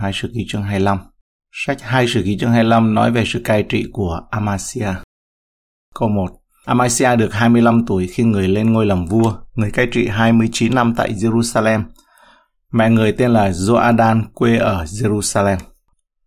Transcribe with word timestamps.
hai 0.00 0.12
sử 0.14 0.30
ký 0.34 0.46
chương 0.48 0.62
25. 0.62 0.98
Sách 1.52 1.82
hai 1.82 2.06
sử 2.08 2.22
ký 2.24 2.38
chương 2.38 2.50
25 2.50 2.94
nói 2.94 3.10
về 3.10 3.24
sự 3.26 3.40
cai 3.44 3.62
trị 3.62 3.84
của 3.92 4.20
Amasia. 4.30 4.88
Câu 5.94 6.08
1. 6.08 6.26
Amasia 6.64 7.16
được 7.16 7.32
25 7.32 7.86
tuổi 7.86 8.06
khi 8.06 8.22
người 8.22 8.48
lên 8.48 8.72
ngôi 8.72 8.86
làm 8.86 9.06
vua, 9.06 9.34
người 9.54 9.70
cai 9.70 9.86
trị 9.92 10.08
29 10.08 10.74
năm 10.74 10.94
tại 10.96 11.12
Jerusalem. 11.12 11.82
Mẹ 12.72 12.90
người 12.90 13.12
tên 13.12 13.30
là 13.30 13.50
Joadan, 13.50 14.22
quê 14.34 14.56
ở 14.56 14.84
Jerusalem. 14.84 15.58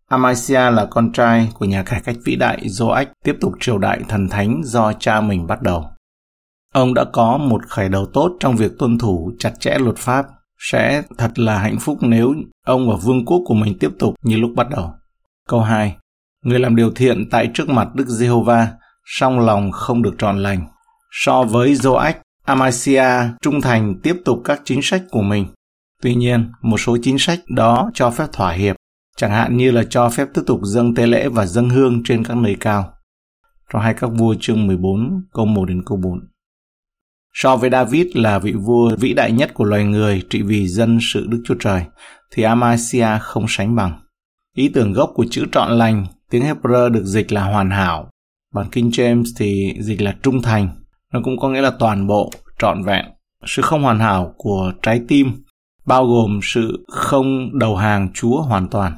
Amasia 0.09 0.71
là 0.71 0.87
con 0.89 1.11
trai 1.11 1.49
của 1.53 1.65
nhà 1.65 1.83
cải 1.83 2.01
cách 2.01 2.15
vĩ 2.25 2.35
đại 2.35 2.61
Joach 2.63 3.05
tiếp 3.23 3.37
tục 3.41 3.53
triều 3.59 3.77
đại 3.77 3.99
thần 4.09 4.29
thánh 4.29 4.61
do 4.63 4.93
cha 4.93 5.21
mình 5.21 5.47
bắt 5.47 5.61
đầu. 5.61 5.85
Ông 6.73 6.93
đã 6.93 7.05
có 7.13 7.37
một 7.37 7.61
khởi 7.67 7.89
đầu 7.89 8.05
tốt 8.13 8.37
trong 8.39 8.55
việc 8.55 8.71
tuân 8.79 8.97
thủ 8.97 9.31
chặt 9.39 9.53
chẽ 9.59 9.77
luật 9.79 9.97
pháp. 9.97 10.25
Sẽ 10.59 11.03
thật 11.17 11.39
là 11.39 11.57
hạnh 11.57 11.79
phúc 11.79 11.97
nếu 12.01 12.35
ông 12.65 12.89
và 12.89 12.95
vương 13.03 13.25
quốc 13.25 13.41
của 13.45 13.53
mình 13.53 13.77
tiếp 13.79 13.91
tục 13.99 14.15
như 14.23 14.37
lúc 14.37 14.51
bắt 14.55 14.67
đầu. 14.69 14.93
Câu 15.47 15.61
2. 15.61 15.95
Người 16.45 16.59
làm 16.59 16.75
điều 16.75 16.91
thiện 16.91 17.29
tại 17.29 17.51
trước 17.53 17.69
mặt 17.69 17.87
Đức 17.95 18.07
Giê-hô-va, 18.07 18.67
song 19.05 19.39
lòng 19.39 19.71
không 19.71 20.01
được 20.01 20.15
trọn 20.17 20.43
lành. 20.43 20.67
So 21.11 21.43
với 21.43 21.73
Joach, 21.73 22.13
Amasia 22.45 23.05
trung 23.41 23.61
thành 23.61 23.99
tiếp 24.03 24.15
tục 24.25 24.41
các 24.43 24.61
chính 24.65 24.81
sách 24.81 25.03
của 25.09 25.21
mình. 25.21 25.45
Tuy 26.01 26.15
nhiên, 26.15 26.51
một 26.61 26.77
số 26.77 26.97
chính 27.01 27.19
sách 27.19 27.39
đó 27.55 27.91
cho 27.93 28.09
phép 28.09 28.25
thỏa 28.31 28.51
hiệp, 28.51 28.75
chẳng 29.17 29.31
hạn 29.31 29.57
như 29.57 29.71
là 29.71 29.83
cho 29.89 30.09
phép 30.09 30.27
tiếp 30.33 30.41
tục 30.47 30.59
dâng 30.63 30.95
tế 30.95 31.07
lễ 31.07 31.29
và 31.29 31.45
dâng 31.45 31.69
hương 31.69 32.03
trên 32.03 32.23
các 32.23 32.37
nơi 32.37 32.55
cao. 32.59 32.93
Trong 33.73 33.81
hai 33.81 33.93
các 33.93 34.07
vua 34.07 34.35
chương 34.39 34.67
14, 34.67 35.23
câu 35.33 35.45
1 35.45 35.65
đến 35.65 35.83
câu 35.85 35.97
4. 35.97 36.19
So 37.33 37.55
với 37.55 37.69
David 37.69 38.07
là 38.13 38.39
vị 38.39 38.51
vua 38.51 38.95
vĩ 38.95 39.13
đại 39.13 39.31
nhất 39.31 39.53
của 39.53 39.63
loài 39.63 39.83
người 39.83 40.23
trị 40.29 40.41
vì 40.41 40.67
dân 40.67 40.99
sự 41.01 41.25
Đức 41.27 41.43
Chúa 41.45 41.55
Trời, 41.59 41.83
thì 42.31 42.43
Amasia 42.43 43.07
không 43.21 43.45
sánh 43.47 43.75
bằng. 43.75 43.99
Ý 44.55 44.69
tưởng 44.69 44.93
gốc 44.93 45.11
của 45.15 45.25
chữ 45.29 45.45
trọn 45.51 45.71
lành, 45.71 46.05
tiếng 46.29 46.43
Hebrew 46.43 46.89
được 46.89 47.03
dịch 47.03 47.31
là 47.31 47.43
hoàn 47.43 47.69
hảo. 47.69 48.09
Bản 48.53 48.69
King 48.69 48.89
James 48.89 49.23
thì 49.37 49.73
dịch 49.79 50.01
là 50.01 50.15
trung 50.23 50.41
thành. 50.41 50.69
Nó 51.13 51.19
cũng 51.23 51.39
có 51.39 51.49
nghĩa 51.49 51.61
là 51.61 51.71
toàn 51.79 52.07
bộ, 52.07 52.31
trọn 52.59 52.83
vẹn. 52.83 53.05
Sự 53.45 53.61
không 53.61 53.83
hoàn 53.83 53.99
hảo 53.99 54.33
của 54.37 54.73
trái 54.81 55.01
tim 55.07 55.31
bao 55.85 56.05
gồm 56.05 56.39
sự 56.43 56.85
không 56.87 57.59
đầu 57.59 57.75
hàng 57.75 58.09
Chúa 58.13 58.41
hoàn 58.41 58.67
toàn. 58.67 58.93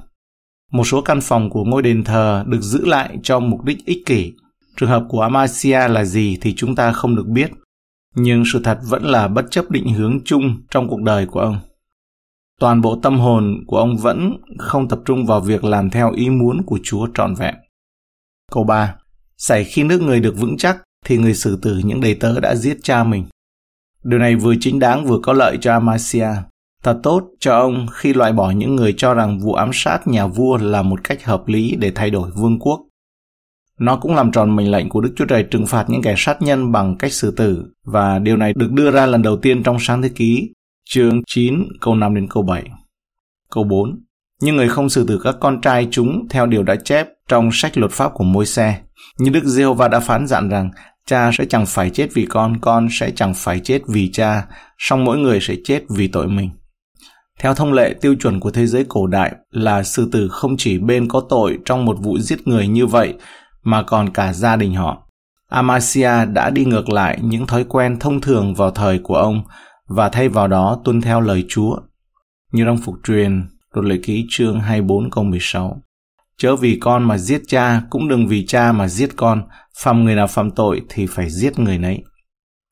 Một 0.72 0.84
số 0.84 1.02
căn 1.02 1.22
phòng 1.22 1.50
của 1.50 1.64
ngôi 1.64 1.82
đền 1.82 2.04
thờ 2.04 2.44
được 2.48 2.62
giữ 2.62 2.86
lại 2.86 3.18
cho 3.24 3.40
mục 3.40 3.64
đích 3.64 3.86
ích 3.86 4.06
kỷ. 4.06 4.34
Trường 4.78 4.90
hợp 4.90 5.04
của 5.10 5.22
Amasia 5.22 5.88
là 5.88 6.06
gì 6.06 6.38
thì 6.42 6.54
chúng 6.56 6.76
ta 6.76 6.92
không 6.92 7.16
được 7.16 7.28
biết 7.28 7.52
nhưng 8.16 8.44
sự 8.54 8.62
thật 8.64 8.80
vẫn 8.84 9.04
là 9.04 9.28
bất 9.28 9.46
chấp 9.52 9.72
định 9.72 9.94
hướng 9.94 10.20
chung 10.26 10.62
trong 10.70 10.88
cuộc 10.88 11.02
đời 11.02 11.26
của 11.26 11.40
ông 11.40 11.60
toàn 12.62 12.82
bộ 12.82 13.00
tâm 13.04 13.20
hồn 13.20 13.64
của 13.68 13.78
ông 13.78 13.98
vẫn 13.98 14.38
không 14.58 14.88
tập 14.88 15.00
trung 15.06 15.26
vào 15.26 15.40
việc 15.40 15.64
làm 15.64 15.90
theo 15.90 16.12
ý 16.12 16.30
muốn 16.30 16.64
của 16.66 16.80
Chúa 16.84 17.08
trọn 17.14 17.34
vẹn. 17.36 17.56
Câu 18.52 18.64
3. 18.64 18.96
Xảy 19.38 19.64
khi 19.64 19.84
nước 19.84 20.02
người 20.02 20.20
được 20.20 20.36
vững 20.38 20.58
chắc, 20.58 20.78
thì 21.06 21.18
người 21.18 21.34
xử 21.34 21.60
tử 21.62 21.82
những 21.84 22.02
đầy 22.02 22.16
tớ 22.16 22.40
đã 22.40 22.56
giết 22.56 22.78
cha 22.84 23.04
mình. 23.04 23.26
Điều 24.04 24.20
này 24.20 24.36
vừa 24.36 24.54
chính 24.60 24.80
đáng 24.80 25.06
vừa 25.06 25.20
có 25.24 25.34
lợi 25.34 25.58
cho 25.62 25.72
Amasia. 25.72 26.28
Thật 26.84 27.00
tốt 27.04 27.24
cho 27.40 27.58
ông 27.60 27.88
khi 27.92 28.14
loại 28.14 28.34
bỏ 28.34 28.52
những 28.52 28.76
người 28.76 28.94
cho 28.98 29.14
rằng 29.14 29.40
vụ 29.40 29.54
ám 29.54 29.70
sát 29.74 30.08
nhà 30.08 30.28
vua 30.28 30.58
là 30.58 30.82
một 30.82 31.04
cách 31.04 31.26
hợp 31.26 31.48
lý 31.48 31.76
để 31.76 31.92
thay 31.96 32.10
đổi 32.10 32.32
vương 32.32 32.60
quốc. 32.60 32.82
Nó 33.82 33.96
cũng 33.96 34.16
làm 34.16 34.32
tròn 34.32 34.56
mệnh 34.56 34.72
lệnh 34.72 34.90
của 34.90 35.02
Đức 35.02 35.14
Chúa 35.16 35.26
Trời 35.26 35.44
trừng 35.44 35.66
phạt 35.66 35.90
những 35.90 36.02
kẻ 36.02 36.16
sát 36.18 36.42
nhân 36.42 36.72
bằng 36.72 36.98
cách 36.98 37.14
xử 37.14 37.32
tử 37.32 37.66
và 37.86 38.20
điều 38.20 38.38
này 38.38 38.54
được 38.56 38.72
đưa 38.72 38.92
ra 38.92 39.06
lần 39.06 39.22
đầu 39.22 39.38
tiên 39.38 39.64
trong 39.64 39.78
sáng 39.80 40.02
thế 40.02 40.10
ký, 40.10 40.50
chương 40.90 41.22
9 41.28 41.64
câu 41.82 41.96
5 41.96 42.16
đến 42.16 42.28
câu 42.30 42.44
7. 42.44 42.64
Câu 43.52 43.64
4. 43.64 44.00
Nhưng 44.42 44.56
người 44.56 44.70
không 44.70 44.90
xử 44.90 45.06
tử 45.08 45.22
các 45.24 45.36
con 45.40 45.62
trai 45.62 45.88
chúng 45.92 46.28
theo 46.30 46.46
điều 46.46 46.64
đã 46.64 46.76
chép 46.76 47.08
trong 47.28 47.50
sách 47.54 47.78
luật 47.78 47.92
pháp 47.92 48.12
của 48.14 48.24
môi 48.24 48.46
xe. 48.46 48.80
Như 49.20 49.30
Đức 49.30 49.44
giê 49.44 49.66
va 49.66 49.88
đã 49.88 50.00
phán 50.00 50.28
dặn 50.28 50.50
rằng 50.50 50.70
cha 51.06 51.32
sẽ 51.34 51.46
chẳng 51.46 51.66
phải 51.66 51.90
chết 51.90 52.08
vì 52.14 52.26
con, 52.26 52.60
con 52.62 52.88
sẽ 52.92 53.12
chẳng 53.16 53.34
phải 53.36 53.60
chết 53.60 53.82
vì 53.88 54.12
cha, 54.12 54.46
song 54.78 55.04
mỗi 55.04 55.18
người 55.18 55.40
sẽ 55.42 55.56
chết 55.64 55.84
vì 55.90 56.08
tội 56.08 56.28
mình. 56.28 56.50
Theo 57.40 57.54
thông 57.54 57.74
lệ 57.74 57.94
tiêu 58.02 58.16
chuẩn 58.16 58.40
của 58.40 58.52
thế 58.52 58.68
giới 58.68 58.86
cổ 58.90 59.08
đại 59.08 59.36
là 59.52 59.84
sư 59.84 60.10
tử 60.12 60.28
không 60.32 60.58
chỉ 60.58 60.78
bên 60.78 61.08
có 61.08 61.22
tội 61.30 61.58
trong 61.66 61.86
một 61.86 61.98
vụ 62.02 62.20
giết 62.20 62.48
người 62.48 62.68
như 62.68 62.86
vậy 62.86 63.14
mà 63.64 63.84
còn 63.84 64.10
cả 64.10 64.34
gia 64.34 64.56
đình 64.56 64.76
họ. 64.76 65.08
Amasia 65.50 66.26
đã 66.26 66.50
đi 66.50 66.66
ngược 66.66 66.90
lại 66.90 67.20
những 67.22 67.48
thói 67.48 67.64
quen 67.64 68.00
thông 68.00 68.22
thường 68.22 68.56
vào 68.56 68.72
thời 68.72 69.00
của 69.00 69.16
ông 69.16 69.44
và 69.88 70.10
thay 70.10 70.30
vào 70.30 70.48
đó 70.48 70.82
tuân 70.86 71.02
theo 71.02 71.22
lời 71.22 71.46
Chúa. 71.50 71.76
Như 72.52 72.66
trong 72.66 72.78
phục 72.78 72.96
truyền, 73.04 73.44
luật 73.74 73.86
lệ 73.86 73.98
ký 74.04 74.26
chương 74.30 74.60
24 74.60 75.10
câu 75.12 75.24
16. 75.24 75.82
Chớ 76.38 76.56
vì 76.56 76.78
con 76.82 77.04
mà 77.04 77.18
giết 77.18 77.42
cha, 77.48 77.82
cũng 77.90 78.08
đừng 78.08 78.28
vì 78.28 78.46
cha 78.46 78.72
mà 78.72 78.88
giết 78.88 79.10
con, 79.16 79.44
phạm 79.78 80.04
người 80.04 80.16
nào 80.16 80.28
phạm 80.28 80.52
tội 80.52 80.82
thì 80.90 81.06
phải 81.06 81.30
giết 81.30 81.60
người 81.60 81.78
nấy. 81.78 82.04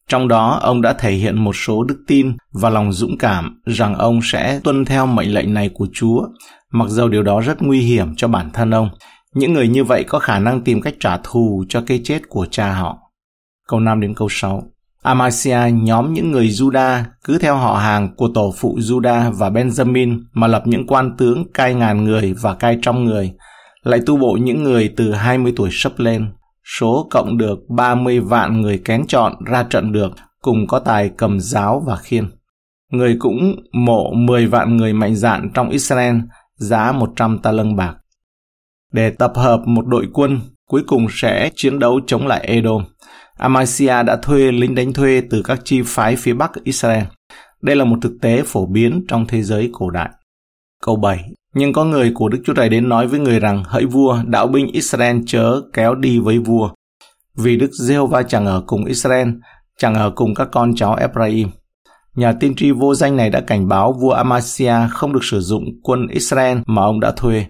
Trong 0.08 0.28
đó, 0.28 0.60
ông 0.62 0.82
đã 0.82 0.94
thể 0.94 1.12
hiện 1.12 1.44
một 1.44 1.56
số 1.56 1.84
đức 1.84 2.04
tin 2.08 2.38
và 2.52 2.70
lòng 2.70 2.94
dũng 2.94 3.18
cảm 3.18 3.62
rằng 3.66 3.96
ông 3.96 4.20
sẽ 4.24 4.60
tuân 4.64 4.86
theo 4.86 5.06
mệnh 5.06 5.34
lệnh 5.34 5.54
này 5.54 5.70
của 5.74 5.88
Chúa, 5.94 6.28
mặc 6.72 6.90
dầu 6.90 7.10
điều 7.10 7.24
đó 7.24 7.42
rất 7.42 7.62
nguy 7.62 7.82
hiểm 7.82 8.16
cho 8.16 8.28
bản 8.28 8.50
thân 8.54 8.72
ông, 8.72 8.90
những 9.35 9.53
người 9.53 9.67
như 9.67 9.84
vậy 9.84 10.03
có 10.03 10.19
khả 10.19 10.40
năng 10.40 10.62
tìm 10.62 10.81
cách 10.81 10.95
trả 11.00 11.17
thù 11.23 11.63
cho 11.69 11.84
cái 11.88 12.01
chết 12.03 12.19
của 12.29 12.45
cha 12.51 12.73
họ. 12.73 12.97
Câu 13.67 13.79
5 13.79 14.01
đến 14.01 14.13
câu 14.16 14.28
6 14.31 14.63
Amasia 15.03 15.59
nhóm 15.72 16.13
những 16.13 16.31
người 16.31 16.47
Juda 16.47 17.03
cứ 17.23 17.38
theo 17.38 17.56
họ 17.56 17.78
hàng 17.78 18.16
của 18.16 18.29
tổ 18.34 18.53
phụ 18.57 18.78
Juda 18.79 19.31
và 19.31 19.50
Benjamin 19.50 20.19
mà 20.34 20.47
lập 20.47 20.63
những 20.66 20.88
quan 20.88 21.17
tướng 21.17 21.51
cai 21.53 21.73
ngàn 21.73 22.03
người 22.03 22.34
và 22.41 22.56
cai 22.56 22.78
trăm 22.81 23.03
người, 23.03 23.34
lại 23.84 24.00
tu 24.06 24.17
bộ 24.17 24.38
những 24.41 24.63
người 24.63 24.94
từ 24.97 25.12
20 25.12 25.53
tuổi 25.56 25.69
sắp 25.72 25.91
lên. 25.97 26.31
Số 26.79 27.07
cộng 27.11 27.38
được 27.38 27.59
30 27.69 28.19
vạn 28.19 28.61
người 28.61 28.81
kén 28.85 29.07
chọn 29.07 29.34
ra 29.46 29.63
trận 29.63 29.91
được, 29.91 30.11
cùng 30.41 30.67
có 30.67 30.79
tài 30.79 31.09
cầm 31.17 31.40
giáo 31.40 31.84
và 31.88 31.96
khiên. 31.96 32.29
Người 32.91 33.16
cũng 33.19 33.56
mộ 33.73 34.13
10 34.13 34.47
vạn 34.47 34.78
người 34.78 34.94
mạnh 34.94 35.16
dạn 35.16 35.50
trong 35.53 35.69
Israel, 35.69 36.16
giá 36.56 36.91
100 36.91 37.40
ta 37.40 37.51
lân 37.51 37.75
bạc 37.75 37.96
để 38.94 39.10
tập 39.10 39.32
hợp 39.36 39.62
một 39.66 39.88
đội 39.88 40.08
quân 40.14 40.40
cuối 40.70 40.84
cùng 40.88 41.08
sẽ 41.10 41.50
chiến 41.56 41.80
đấu 41.80 42.00
chống 42.08 42.28
lại 42.28 42.40
Edom. 42.40 42.84
Amasia 43.38 44.04
đã 44.04 44.18
thuê 44.22 44.52
lính 44.52 44.76
đánh 44.76 44.94
thuê 44.94 45.22
từ 45.30 45.42
các 45.42 45.60
chi 45.64 45.82
phái 45.86 46.16
phía 46.16 46.34
Bắc 46.34 46.52
Israel. 46.64 47.04
Đây 47.62 47.76
là 47.76 47.86
một 47.86 47.98
thực 48.02 48.14
tế 48.22 48.44
phổ 48.46 48.66
biến 48.66 49.06
trong 49.08 49.26
thế 49.28 49.44
giới 49.44 49.70
cổ 49.74 49.90
đại. 49.90 50.10
Câu 50.86 50.96
7. 50.96 51.24
Nhưng 51.56 51.74
có 51.74 51.86
người 51.86 52.12
của 52.16 52.30
Đức 52.30 52.42
Chúa 52.46 52.54
Trời 52.54 52.70
đến 52.70 52.90
nói 52.90 53.08
với 53.08 53.20
người 53.20 53.40
rằng 53.40 53.64
hỡi 53.64 53.86
vua, 53.86 54.18
đạo 54.26 54.48
binh 54.48 54.68
Israel 54.72 55.18
chớ 55.28 55.62
kéo 55.74 55.96
đi 55.96 56.20
với 56.20 56.40
vua. 56.40 56.70
Vì 57.38 57.58
Đức 57.58 57.72
Giê-hô-va 57.72 58.24
chẳng 58.24 58.46
ở 58.46 58.64
cùng 58.68 58.86
Israel, 58.86 59.30
chẳng 59.78 59.96
ở 59.96 60.12
cùng 60.16 60.36
các 60.36 60.48
con 60.52 60.76
cháu 60.76 60.96
Ephraim. 60.96 61.50
Nhà 62.16 62.34
tiên 62.40 62.56
tri 62.56 62.72
vô 62.72 62.96
danh 62.96 63.18
này 63.18 63.30
đã 63.30 63.42
cảnh 63.42 63.68
báo 63.68 63.94
vua 63.94 64.12
Amasia 64.12 64.74
không 64.92 65.14
được 65.14 65.24
sử 65.24 65.40
dụng 65.40 65.64
quân 65.84 66.08
Israel 66.08 66.58
mà 66.66 66.82
ông 66.82 67.00
đã 67.00 67.12
thuê. 67.12 67.46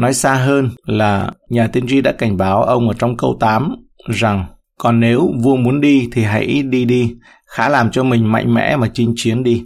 Nói 0.00 0.14
xa 0.14 0.34
hơn 0.34 0.70
là 0.86 1.30
nhà 1.48 1.66
tiên 1.66 1.86
tri 1.88 2.00
đã 2.00 2.12
cảnh 2.12 2.36
báo 2.36 2.62
ông 2.62 2.88
ở 2.88 2.94
trong 2.98 3.16
câu 3.16 3.36
8 3.40 3.76
rằng 4.08 4.44
còn 4.78 5.00
nếu 5.00 5.32
vua 5.42 5.56
muốn 5.56 5.80
đi 5.80 6.08
thì 6.12 6.22
hãy 6.22 6.62
đi 6.62 6.84
đi, 6.84 7.14
khá 7.46 7.68
làm 7.68 7.90
cho 7.90 8.02
mình 8.02 8.32
mạnh 8.32 8.54
mẽ 8.54 8.76
mà 8.76 8.90
chinh 8.94 9.12
chiến 9.16 9.42
đi. 9.42 9.64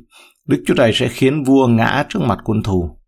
Đức 0.49 0.63
Chúa 0.67 0.75
Trời 0.75 0.93
sẽ 0.93 1.09
khiến 1.09 1.43
vua 1.45 1.67
ngã 1.67 2.05
trước 2.09 2.21
mặt 2.23 2.39
quân 2.45 2.63
thù. 2.63 2.99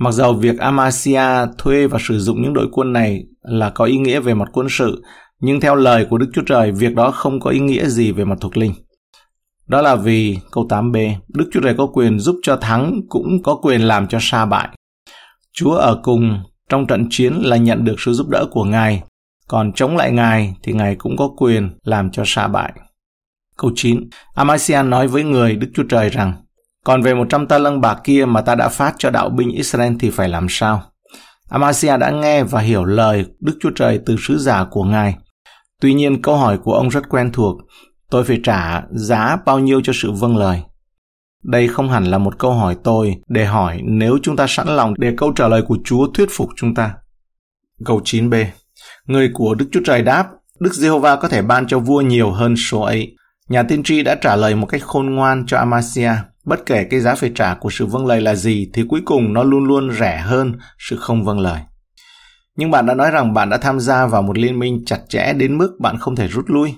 Mặc 0.00 0.10
dầu 0.12 0.32
việc 0.32 0.58
Amasia 0.58 1.46
thuê 1.58 1.86
và 1.86 1.98
sử 2.02 2.18
dụng 2.18 2.42
những 2.42 2.54
đội 2.54 2.68
quân 2.72 2.92
này 2.92 3.24
là 3.42 3.70
có 3.70 3.84
ý 3.84 3.96
nghĩa 3.96 4.20
về 4.20 4.34
mặt 4.34 4.48
quân 4.52 4.66
sự, 4.70 5.02
nhưng 5.40 5.60
theo 5.60 5.74
lời 5.74 6.06
của 6.10 6.18
Đức 6.18 6.30
Chúa 6.34 6.42
Trời, 6.46 6.72
việc 6.72 6.94
đó 6.94 7.10
không 7.10 7.40
có 7.40 7.50
ý 7.50 7.60
nghĩa 7.60 7.86
gì 7.88 8.12
về 8.12 8.24
mặt 8.24 8.38
thuộc 8.40 8.56
linh. 8.56 8.72
Đó 9.66 9.82
là 9.82 9.96
vì, 9.96 10.38
câu 10.52 10.66
8b, 10.68 11.14
Đức 11.28 11.50
Chúa 11.52 11.60
Trời 11.60 11.74
có 11.78 11.86
quyền 11.86 12.18
giúp 12.18 12.36
cho 12.42 12.56
thắng, 12.56 13.00
cũng 13.08 13.42
có 13.42 13.54
quyền 13.54 13.80
làm 13.80 14.06
cho 14.06 14.18
sa 14.20 14.46
bại. 14.46 14.68
Chúa 15.56 15.74
ở 15.74 16.00
cùng 16.02 16.40
trong 16.68 16.86
trận 16.86 17.06
chiến 17.10 17.32
là 17.42 17.56
nhận 17.56 17.84
được 17.84 17.96
sự 17.98 18.12
giúp 18.12 18.28
đỡ 18.28 18.46
của 18.50 18.64
Ngài, 18.64 19.02
còn 19.48 19.72
chống 19.72 19.96
lại 19.96 20.12
Ngài 20.12 20.54
thì 20.62 20.72
Ngài 20.72 20.94
cũng 20.94 21.16
có 21.16 21.28
quyền 21.36 21.70
làm 21.82 22.10
cho 22.10 22.22
sa 22.26 22.48
bại. 22.48 22.72
Câu 23.56 23.70
9. 23.74 24.08
Amasian 24.34 24.90
nói 24.90 25.08
với 25.08 25.24
người 25.24 25.56
Đức 25.56 25.68
Chúa 25.74 25.82
Trời 25.88 26.08
rằng, 26.08 26.32
còn 26.84 27.02
về 27.02 27.14
100 27.14 27.46
ta 27.46 27.58
lân 27.58 27.80
bạc 27.80 28.00
kia 28.04 28.24
mà 28.24 28.40
ta 28.40 28.54
đã 28.54 28.68
phát 28.68 28.94
cho 28.98 29.10
đạo 29.10 29.28
binh 29.28 29.50
Israel 29.50 29.92
thì 30.00 30.10
phải 30.10 30.28
làm 30.28 30.46
sao? 30.50 30.82
Amasia 31.48 31.96
đã 31.96 32.10
nghe 32.10 32.42
và 32.44 32.60
hiểu 32.60 32.84
lời 32.84 33.24
Đức 33.40 33.58
Chúa 33.60 33.70
Trời 33.70 34.00
từ 34.06 34.16
sứ 34.20 34.38
giả 34.38 34.64
của 34.70 34.84
Ngài. 34.84 35.16
Tuy 35.80 35.94
nhiên 35.94 36.22
câu 36.22 36.36
hỏi 36.36 36.58
của 36.58 36.72
ông 36.72 36.88
rất 36.88 37.08
quen 37.08 37.32
thuộc, 37.32 37.56
tôi 38.10 38.24
phải 38.24 38.40
trả 38.44 38.82
giá 38.90 39.36
bao 39.46 39.58
nhiêu 39.58 39.80
cho 39.84 39.92
sự 39.96 40.12
vâng 40.12 40.36
lời? 40.36 40.62
Đây 41.46 41.68
không 41.68 41.90
hẳn 41.90 42.04
là 42.04 42.18
một 42.18 42.38
câu 42.38 42.52
hỏi 42.52 42.76
tôi 42.84 43.14
để 43.28 43.44
hỏi 43.44 43.80
nếu 43.84 44.18
chúng 44.22 44.36
ta 44.36 44.46
sẵn 44.48 44.68
lòng 44.68 44.94
để 44.98 45.14
câu 45.16 45.32
trả 45.32 45.48
lời 45.48 45.62
của 45.62 45.78
Chúa 45.84 46.06
thuyết 46.14 46.28
phục 46.30 46.48
chúng 46.56 46.74
ta. 46.74 46.94
Câu 47.84 48.00
9b 48.04 48.44
Người 49.06 49.30
của 49.34 49.54
Đức 49.54 49.66
Chúa 49.72 49.80
Trời 49.84 50.02
đáp, 50.02 50.26
Đức 50.60 50.74
Giê-hô-va 50.74 51.16
có 51.16 51.28
thể 51.28 51.42
ban 51.42 51.66
cho 51.66 51.78
vua 51.78 52.00
nhiều 52.00 52.30
hơn 52.30 52.56
số 52.56 52.80
ấy. 52.80 53.16
Nhà 53.48 53.62
tiên 53.62 53.82
tri 53.82 54.02
đã 54.02 54.14
trả 54.14 54.36
lời 54.36 54.54
một 54.54 54.66
cách 54.66 54.82
khôn 54.82 55.14
ngoan 55.14 55.46
cho 55.46 55.58
Amasia 55.58 56.12
Bất 56.46 56.66
kể 56.66 56.84
cái 56.84 57.00
giá 57.00 57.14
phải 57.14 57.32
trả 57.34 57.54
của 57.54 57.70
sự 57.70 57.86
vâng 57.86 58.06
lời 58.06 58.20
là 58.20 58.34
gì 58.34 58.70
thì 58.74 58.84
cuối 58.88 59.00
cùng 59.04 59.32
nó 59.32 59.42
luôn 59.42 59.64
luôn 59.64 59.90
rẻ 59.92 60.18
hơn 60.18 60.52
sự 60.78 60.96
không 60.96 61.24
vâng 61.24 61.40
lời. 61.40 61.60
Nhưng 62.56 62.70
bạn 62.70 62.86
đã 62.86 62.94
nói 62.94 63.10
rằng 63.10 63.34
bạn 63.34 63.50
đã 63.50 63.58
tham 63.58 63.80
gia 63.80 64.06
vào 64.06 64.22
một 64.22 64.38
liên 64.38 64.58
minh 64.58 64.84
chặt 64.86 64.98
chẽ 65.08 65.32
đến 65.32 65.58
mức 65.58 65.76
bạn 65.80 65.98
không 65.98 66.16
thể 66.16 66.28
rút 66.28 66.44
lui. 66.48 66.74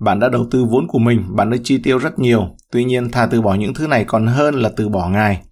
Bạn 0.00 0.20
đã 0.20 0.28
đầu 0.28 0.46
tư 0.50 0.64
vốn 0.64 0.86
của 0.88 0.98
mình, 0.98 1.36
bạn 1.36 1.50
đã 1.50 1.56
chi 1.64 1.78
tiêu 1.78 1.98
rất 1.98 2.18
nhiều. 2.18 2.56
Tuy 2.72 2.84
nhiên, 2.84 3.10
thà 3.10 3.26
từ 3.26 3.42
bỏ 3.42 3.54
những 3.54 3.74
thứ 3.74 3.86
này 3.86 4.04
còn 4.04 4.26
hơn 4.26 4.54
là 4.54 4.70
từ 4.76 4.88
bỏ 4.88 5.08
Ngài. 5.08 5.42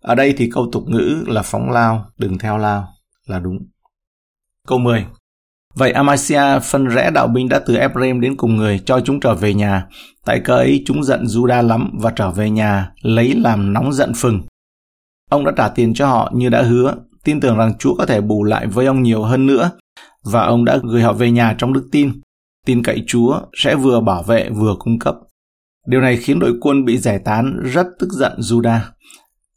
Ở 0.00 0.14
đây 0.14 0.34
thì 0.36 0.50
câu 0.54 0.68
tục 0.72 0.82
ngữ 0.86 1.24
là 1.26 1.42
phóng 1.42 1.70
lao, 1.70 2.06
đừng 2.18 2.38
theo 2.38 2.58
lao, 2.58 2.88
là 3.26 3.38
đúng. 3.38 3.58
Câu 4.66 4.78
10. 4.78 5.06
Vậy 5.74 5.92
Amasia 5.92 6.58
phân 6.62 6.86
rẽ 6.86 7.10
đạo 7.10 7.26
binh 7.28 7.48
đã 7.48 7.60
từ 7.66 7.76
Ephraim 7.76 8.20
đến 8.20 8.36
cùng 8.36 8.56
người 8.56 8.78
cho 8.78 9.00
chúng 9.00 9.20
trở 9.20 9.34
về 9.34 9.54
nhà. 9.54 9.86
Tại 10.24 10.40
cớ 10.40 10.54
ấy 10.54 10.82
chúng 10.86 11.04
giận 11.04 11.24
Juda 11.24 11.62
lắm 11.62 11.90
và 12.00 12.10
trở 12.10 12.30
về 12.30 12.50
nhà, 12.50 12.90
lấy 13.02 13.34
làm 13.34 13.72
nóng 13.72 13.92
giận 13.92 14.12
phừng. 14.16 14.40
Ông 15.30 15.44
đã 15.44 15.52
trả 15.56 15.68
tiền 15.68 15.94
cho 15.94 16.06
họ 16.06 16.30
như 16.34 16.48
đã 16.48 16.62
hứa, 16.62 16.94
tin 17.24 17.40
tưởng 17.40 17.56
rằng 17.56 17.78
Chúa 17.78 17.94
có 17.94 18.06
thể 18.06 18.20
bù 18.20 18.44
lại 18.44 18.66
với 18.66 18.86
ông 18.86 19.02
nhiều 19.02 19.22
hơn 19.22 19.46
nữa, 19.46 19.70
và 20.24 20.42
ông 20.42 20.64
đã 20.64 20.78
gửi 20.82 21.02
họ 21.02 21.12
về 21.12 21.30
nhà 21.30 21.54
trong 21.58 21.72
đức 21.72 21.88
tin. 21.92 22.12
Tin 22.68 22.82
cậy 22.82 23.04
Chúa 23.06 23.40
sẽ 23.56 23.74
vừa 23.74 24.00
bảo 24.00 24.22
vệ 24.22 24.50
vừa 24.50 24.74
cung 24.78 24.98
cấp. 24.98 25.14
Điều 25.86 26.00
này 26.00 26.16
khiến 26.16 26.38
đội 26.38 26.54
quân 26.60 26.84
bị 26.84 26.98
giải 26.98 27.18
tán 27.18 27.60
rất 27.72 27.86
tức 27.98 28.08
giận 28.12 28.32
Juda. 28.38 28.78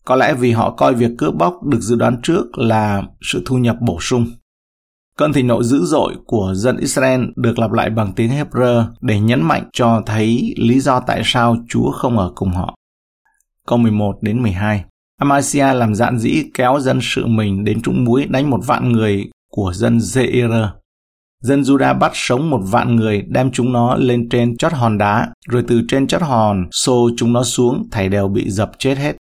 Có 0.06 0.16
lẽ 0.16 0.34
vì 0.34 0.52
họ 0.52 0.72
coi 0.72 0.94
việc 0.94 1.12
cướp 1.18 1.36
bóc 1.36 1.64
được 1.64 1.80
dự 1.82 1.96
đoán 1.96 2.22
trước 2.24 2.58
là 2.58 3.04
sự 3.22 3.44
thu 3.46 3.58
nhập 3.58 3.76
bổ 3.82 3.98
sung. 4.02 4.28
Cơn 5.18 5.34
thịnh 5.34 5.48
nộ 5.48 5.64
dữ 5.64 5.82
dội 5.84 6.16
của 6.26 6.54
dân 6.56 6.78
Israel 6.78 7.22
được 7.36 7.60
lặp 7.60 7.72
lại 7.72 7.90
bằng 7.90 8.14
tiếng 8.16 8.32
Hebrew 8.32 8.84
để 9.02 9.20
nhấn 9.20 9.42
mạnh 9.42 9.70
cho 9.74 10.02
thấy 10.06 10.54
lý 10.58 10.80
do 10.80 11.00
tại 11.00 11.22
sao 11.26 11.58
Chúa 11.70 11.92
không 11.92 12.18
ở 12.18 12.32
cùng 12.36 12.50
họ. 12.50 12.76
Câu 13.68 13.78
11 13.78 14.16
đến 14.22 14.42
12 14.42 14.84
Amasia 15.20 15.74
làm 15.74 15.96
dạn 15.96 16.18
dĩ 16.18 16.44
kéo 16.54 16.80
dân 16.80 17.00
sự 17.02 17.26
mình 17.26 17.64
đến 17.64 17.82
trũng 17.82 18.04
muối 18.06 18.26
đánh 18.26 18.50
một 18.50 18.60
vạn 18.66 18.92
người 18.92 19.30
của 19.52 19.74
dân 19.74 19.98
Zeir. 19.98 20.81
Dân 21.42 21.62
Juda 21.62 22.00
bắt 22.00 22.12
sống 22.14 22.50
một 22.50 22.60
vạn 22.64 22.96
người 22.96 23.22
đem 23.28 23.52
chúng 23.52 23.74
nó 23.74 23.96
lên 23.96 24.30
trên 24.30 24.58
chót 24.58 24.74
hòn 24.74 24.98
đá, 24.98 25.28
rồi 25.50 25.64
từ 25.68 25.82
trên 25.88 26.08
chót 26.08 26.22
hòn 26.22 26.68
xô 26.72 27.10
chúng 27.18 27.34
nó 27.34 27.44
xuống, 27.44 27.88
thảy 27.92 28.10
đều 28.10 28.28
bị 28.28 28.50
dập 28.50 28.72
chết 28.78 28.98
hết. 28.98 29.16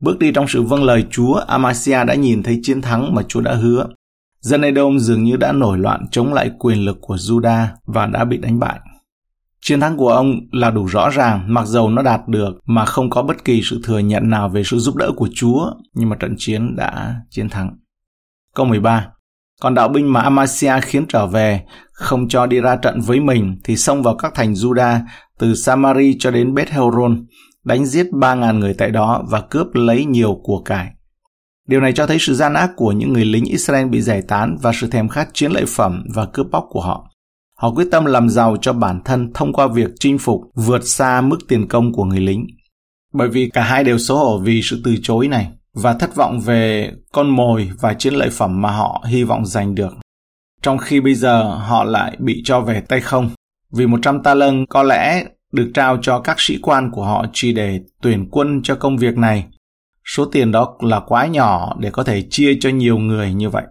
Bước 0.00 0.18
đi 0.18 0.32
trong 0.32 0.48
sự 0.48 0.62
vâng 0.62 0.84
lời 0.84 1.04
Chúa, 1.10 1.34
Amasia 1.34 2.04
đã 2.04 2.14
nhìn 2.14 2.42
thấy 2.42 2.60
chiến 2.62 2.82
thắng 2.82 3.14
mà 3.14 3.22
Chúa 3.28 3.40
đã 3.40 3.54
hứa. 3.54 3.86
Dân 4.40 4.62
Edom 4.62 4.98
dường 4.98 5.24
như 5.24 5.36
đã 5.36 5.52
nổi 5.52 5.78
loạn 5.78 6.04
chống 6.10 6.34
lại 6.34 6.50
quyền 6.58 6.84
lực 6.84 6.98
của 7.00 7.16
Juda 7.16 7.66
và 7.86 8.06
đã 8.06 8.24
bị 8.24 8.36
đánh 8.36 8.58
bại. 8.58 8.80
Chiến 9.60 9.80
thắng 9.80 9.96
của 9.96 10.08
ông 10.08 10.34
là 10.52 10.70
đủ 10.70 10.86
rõ 10.86 11.08
ràng, 11.08 11.54
mặc 11.54 11.66
dầu 11.66 11.90
nó 11.90 12.02
đạt 12.02 12.20
được 12.28 12.52
mà 12.66 12.84
không 12.84 13.10
có 13.10 13.22
bất 13.22 13.44
kỳ 13.44 13.60
sự 13.64 13.80
thừa 13.84 13.98
nhận 13.98 14.30
nào 14.30 14.48
về 14.48 14.62
sự 14.64 14.78
giúp 14.78 14.96
đỡ 14.96 15.10
của 15.16 15.28
Chúa, 15.34 15.70
nhưng 15.94 16.08
mà 16.08 16.16
trận 16.16 16.34
chiến 16.38 16.76
đã 16.76 17.14
chiến 17.30 17.48
thắng. 17.48 17.76
Câu 18.54 18.66
13 18.66 19.08
còn 19.60 19.74
đạo 19.74 19.88
binh 19.88 20.12
mà 20.12 20.20
Amasia 20.20 20.80
khiến 20.82 21.06
trở 21.08 21.26
về, 21.26 21.62
không 21.92 22.28
cho 22.28 22.46
đi 22.46 22.60
ra 22.60 22.76
trận 22.76 23.00
với 23.00 23.20
mình, 23.20 23.60
thì 23.64 23.76
xông 23.76 24.02
vào 24.02 24.16
các 24.16 24.32
thành 24.34 24.52
Juda, 24.52 25.00
từ 25.38 25.54
Samari 25.54 26.16
cho 26.18 26.30
đến 26.30 26.54
Beth 26.54 26.72
đánh 27.64 27.86
giết 27.86 28.06
3.000 28.12 28.58
người 28.58 28.74
tại 28.74 28.90
đó 28.90 29.24
và 29.28 29.40
cướp 29.40 29.66
lấy 29.74 30.04
nhiều 30.04 30.40
của 30.42 30.62
cải. 30.64 30.90
Điều 31.68 31.80
này 31.80 31.92
cho 31.92 32.06
thấy 32.06 32.16
sự 32.20 32.34
gian 32.34 32.54
ác 32.54 32.70
của 32.76 32.92
những 32.92 33.12
người 33.12 33.24
lính 33.24 33.44
Israel 33.44 33.86
bị 33.86 34.00
giải 34.00 34.22
tán 34.22 34.56
và 34.62 34.72
sự 34.74 34.86
thèm 34.86 35.08
khát 35.08 35.28
chiến 35.32 35.52
lợi 35.52 35.64
phẩm 35.66 36.04
và 36.14 36.26
cướp 36.26 36.46
bóc 36.50 36.64
của 36.70 36.80
họ. 36.80 37.10
Họ 37.56 37.70
quyết 37.70 37.88
tâm 37.90 38.04
làm 38.04 38.28
giàu 38.28 38.56
cho 38.60 38.72
bản 38.72 39.00
thân 39.04 39.32
thông 39.34 39.52
qua 39.52 39.66
việc 39.66 39.90
chinh 40.00 40.18
phục 40.18 40.40
vượt 40.54 40.84
xa 40.84 41.20
mức 41.20 41.38
tiền 41.48 41.68
công 41.68 41.92
của 41.92 42.04
người 42.04 42.20
lính. 42.20 42.46
Bởi 43.12 43.28
vì 43.28 43.50
cả 43.52 43.62
hai 43.62 43.84
đều 43.84 43.98
xấu 43.98 44.16
hổ 44.16 44.38
vì 44.38 44.60
sự 44.62 44.80
từ 44.84 44.96
chối 45.02 45.28
này 45.28 45.52
và 45.74 45.94
thất 45.94 46.16
vọng 46.16 46.40
về 46.40 46.92
con 47.12 47.30
mồi 47.30 47.70
và 47.80 47.94
chiến 47.94 48.14
lợi 48.14 48.30
phẩm 48.30 48.62
mà 48.62 48.70
họ 48.70 49.04
hy 49.06 49.24
vọng 49.24 49.46
giành 49.46 49.74
được. 49.74 49.92
Trong 50.62 50.78
khi 50.78 51.00
bây 51.00 51.14
giờ 51.14 51.42
họ 51.42 51.84
lại 51.84 52.16
bị 52.18 52.42
cho 52.44 52.60
về 52.60 52.80
tay 52.88 53.00
không. 53.00 53.30
Vì 53.72 53.86
100 53.86 54.22
ta 54.22 54.34
lân 54.34 54.66
có 54.66 54.82
lẽ 54.82 55.24
được 55.52 55.70
trao 55.74 55.98
cho 56.02 56.20
các 56.20 56.40
sĩ 56.40 56.58
quan 56.62 56.90
của 56.90 57.04
họ 57.04 57.26
chỉ 57.32 57.52
để 57.52 57.80
tuyển 58.02 58.28
quân 58.30 58.60
cho 58.62 58.74
công 58.74 58.96
việc 58.96 59.16
này. 59.16 59.46
Số 60.04 60.24
tiền 60.24 60.52
đó 60.52 60.76
là 60.80 61.00
quá 61.00 61.26
nhỏ 61.26 61.76
để 61.78 61.90
có 61.90 62.04
thể 62.04 62.22
chia 62.30 62.56
cho 62.60 62.70
nhiều 62.70 62.98
người 62.98 63.34
như 63.34 63.50
vậy 63.50 63.64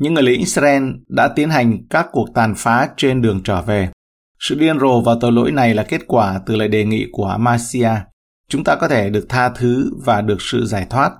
những 0.00 0.14
người 0.14 0.22
lính 0.22 0.38
Israel 0.38 0.82
đã 1.08 1.28
tiến 1.28 1.50
hành 1.50 1.78
các 1.90 2.06
cuộc 2.12 2.28
tàn 2.34 2.54
phá 2.56 2.88
trên 2.96 3.22
đường 3.22 3.40
trở 3.44 3.62
về. 3.62 3.90
Sự 4.38 4.54
điên 4.54 4.78
rồ 4.78 5.00
và 5.00 5.12
tội 5.20 5.32
lỗi 5.32 5.52
này 5.52 5.74
là 5.74 5.82
kết 5.82 6.00
quả 6.06 6.40
từ 6.46 6.56
lời 6.56 6.68
đề 6.68 6.84
nghị 6.84 7.06
của 7.12 7.26
Amasia. 7.26 7.90
Chúng 8.50 8.64
ta 8.64 8.76
có 8.76 8.88
thể 8.88 9.10
được 9.10 9.26
tha 9.28 9.48
thứ 9.48 9.90
và 10.04 10.20
được 10.20 10.42
sự 10.42 10.66
giải 10.66 10.86
thoát. 10.90 11.12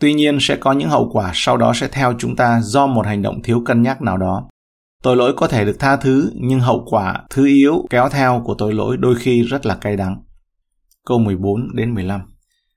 Tuy 0.00 0.14
nhiên 0.14 0.38
sẽ 0.40 0.56
có 0.56 0.72
những 0.72 0.88
hậu 0.88 1.10
quả 1.12 1.30
sau 1.34 1.56
đó 1.56 1.72
sẽ 1.74 1.88
theo 1.92 2.14
chúng 2.18 2.36
ta 2.36 2.60
do 2.62 2.86
một 2.86 3.06
hành 3.06 3.22
động 3.22 3.42
thiếu 3.42 3.62
cân 3.64 3.82
nhắc 3.82 4.02
nào 4.02 4.16
đó. 4.16 4.48
Tội 5.02 5.16
lỗi 5.16 5.32
có 5.36 5.48
thể 5.48 5.64
được 5.64 5.76
tha 5.78 5.96
thứ, 5.96 6.30
nhưng 6.34 6.60
hậu 6.60 6.86
quả 6.90 7.22
thứ 7.30 7.46
yếu 7.46 7.86
kéo 7.90 8.08
theo 8.08 8.42
của 8.44 8.54
tội 8.58 8.72
lỗi 8.74 8.96
đôi 8.96 9.14
khi 9.16 9.42
rất 9.42 9.66
là 9.66 9.74
cay 9.74 9.96
đắng. 9.96 10.22
Câu 11.06 11.18
14 11.18 11.76
đến 11.76 11.94
15 11.94 12.20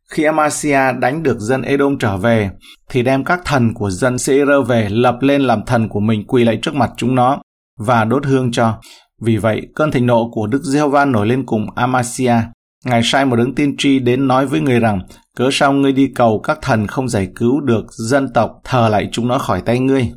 khi 0.10 0.24
Amasia 0.24 0.80
đánh 1.00 1.24
được 1.24 1.40
dân 1.40 1.62
Edom 1.62 1.98
trở 1.98 2.18
về, 2.18 2.50
thì 2.90 3.04
đem 3.04 3.24
các 3.24 3.42
thần 3.46 3.74
của 3.74 3.90
dân 3.90 4.18
Seir 4.18 4.50
về 4.68 4.90
lập 4.90 5.16
lên 5.22 5.42
làm 5.42 5.66
thần 5.66 5.90
của 5.90 6.00
mình 6.00 6.28
quỳ 6.28 6.44
lại 6.44 6.60
trước 6.62 6.76
mặt 6.76 6.92
chúng 6.98 7.16
nó 7.16 7.42
và 7.80 8.06
đốt 8.06 8.26
hương 8.26 8.52
cho. 8.52 8.80
Vì 9.22 9.38
vậy, 9.38 9.62
cơn 9.76 9.92
thịnh 9.92 10.06
nộ 10.06 10.30
của 10.32 10.48
Đức 10.48 10.64
Giê-hô-va 10.64 11.06
nổi 11.06 11.28
lên 11.28 11.46
cùng 11.46 11.66
Amasia. 11.76 12.36
Ngài 12.86 13.02
sai 13.04 13.26
một 13.26 13.36
đấng 13.36 13.56
tiên 13.56 13.76
tri 13.78 14.00
đến 14.00 14.28
nói 14.28 14.46
với 14.46 14.62
người 14.62 14.80
rằng, 14.80 15.02
cớ 15.38 15.50
sao 15.52 15.74
ngươi 15.74 15.92
đi 15.92 16.08
cầu 16.16 16.40
các 16.44 16.60
thần 16.62 16.88
không 16.88 17.10
giải 17.10 17.28
cứu 17.36 17.62
được 17.62 17.86
dân 17.92 18.34
tộc 18.34 18.62
thờ 18.64 18.90
lại 18.90 19.10
chúng 19.12 19.28
nó 19.28 19.38
khỏi 19.38 19.62
tay 19.62 19.80
ngươi. 19.80 20.12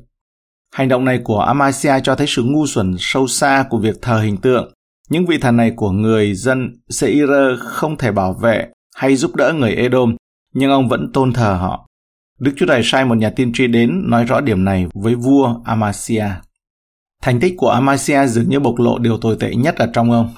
Hành 0.74 0.88
động 0.88 1.04
này 1.04 1.20
của 1.24 1.40
Amasia 1.40 2.00
cho 2.02 2.14
thấy 2.14 2.26
sự 2.26 2.42
ngu 2.42 2.66
xuẩn 2.66 2.96
sâu 2.98 3.26
xa 3.26 3.64
của 3.70 3.78
việc 3.78 4.02
thờ 4.02 4.20
hình 4.20 4.36
tượng. 4.36 4.72
Những 5.10 5.26
vị 5.26 5.38
thần 5.38 5.56
này 5.56 5.72
của 5.76 5.90
người 5.90 6.34
dân 6.34 6.72
Seir 6.90 7.30
không 7.58 7.96
thể 7.96 8.12
bảo 8.12 8.32
vệ 8.32 8.66
hay 8.96 9.16
giúp 9.16 9.36
đỡ 9.36 9.52
người 9.52 9.74
Edom, 9.74 10.16
nhưng 10.54 10.70
ông 10.70 10.88
vẫn 10.88 11.12
tôn 11.12 11.32
thờ 11.32 11.54
họ. 11.60 11.88
Đức 12.40 12.52
Chúa 12.56 12.66
Trời 12.66 12.80
sai 12.84 13.04
một 13.04 13.14
nhà 13.14 13.30
tiên 13.30 13.52
tri 13.54 13.66
đến 13.66 14.10
nói 14.10 14.24
rõ 14.24 14.40
điểm 14.40 14.64
này 14.64 14.86
với 14.94 15.14
vua 15.14 15.54
Amasia. 15.64 16.26
Thành 17.22 17.40
tích 17.40 17.54
của 17.56 17.68
Amasia 17.70 18.26
dường 18.26 18.48
như 18.48 18.60
bộc 18.60 18.78
lộ 18.78 18.98
điều 18.98 19.18
tồi 19.18 19.36
tệ 19.40 19.54
nhất 19.54 19.76
ở 19.76 19.90
trong 19.92 20.12
ông. 20.12 20.34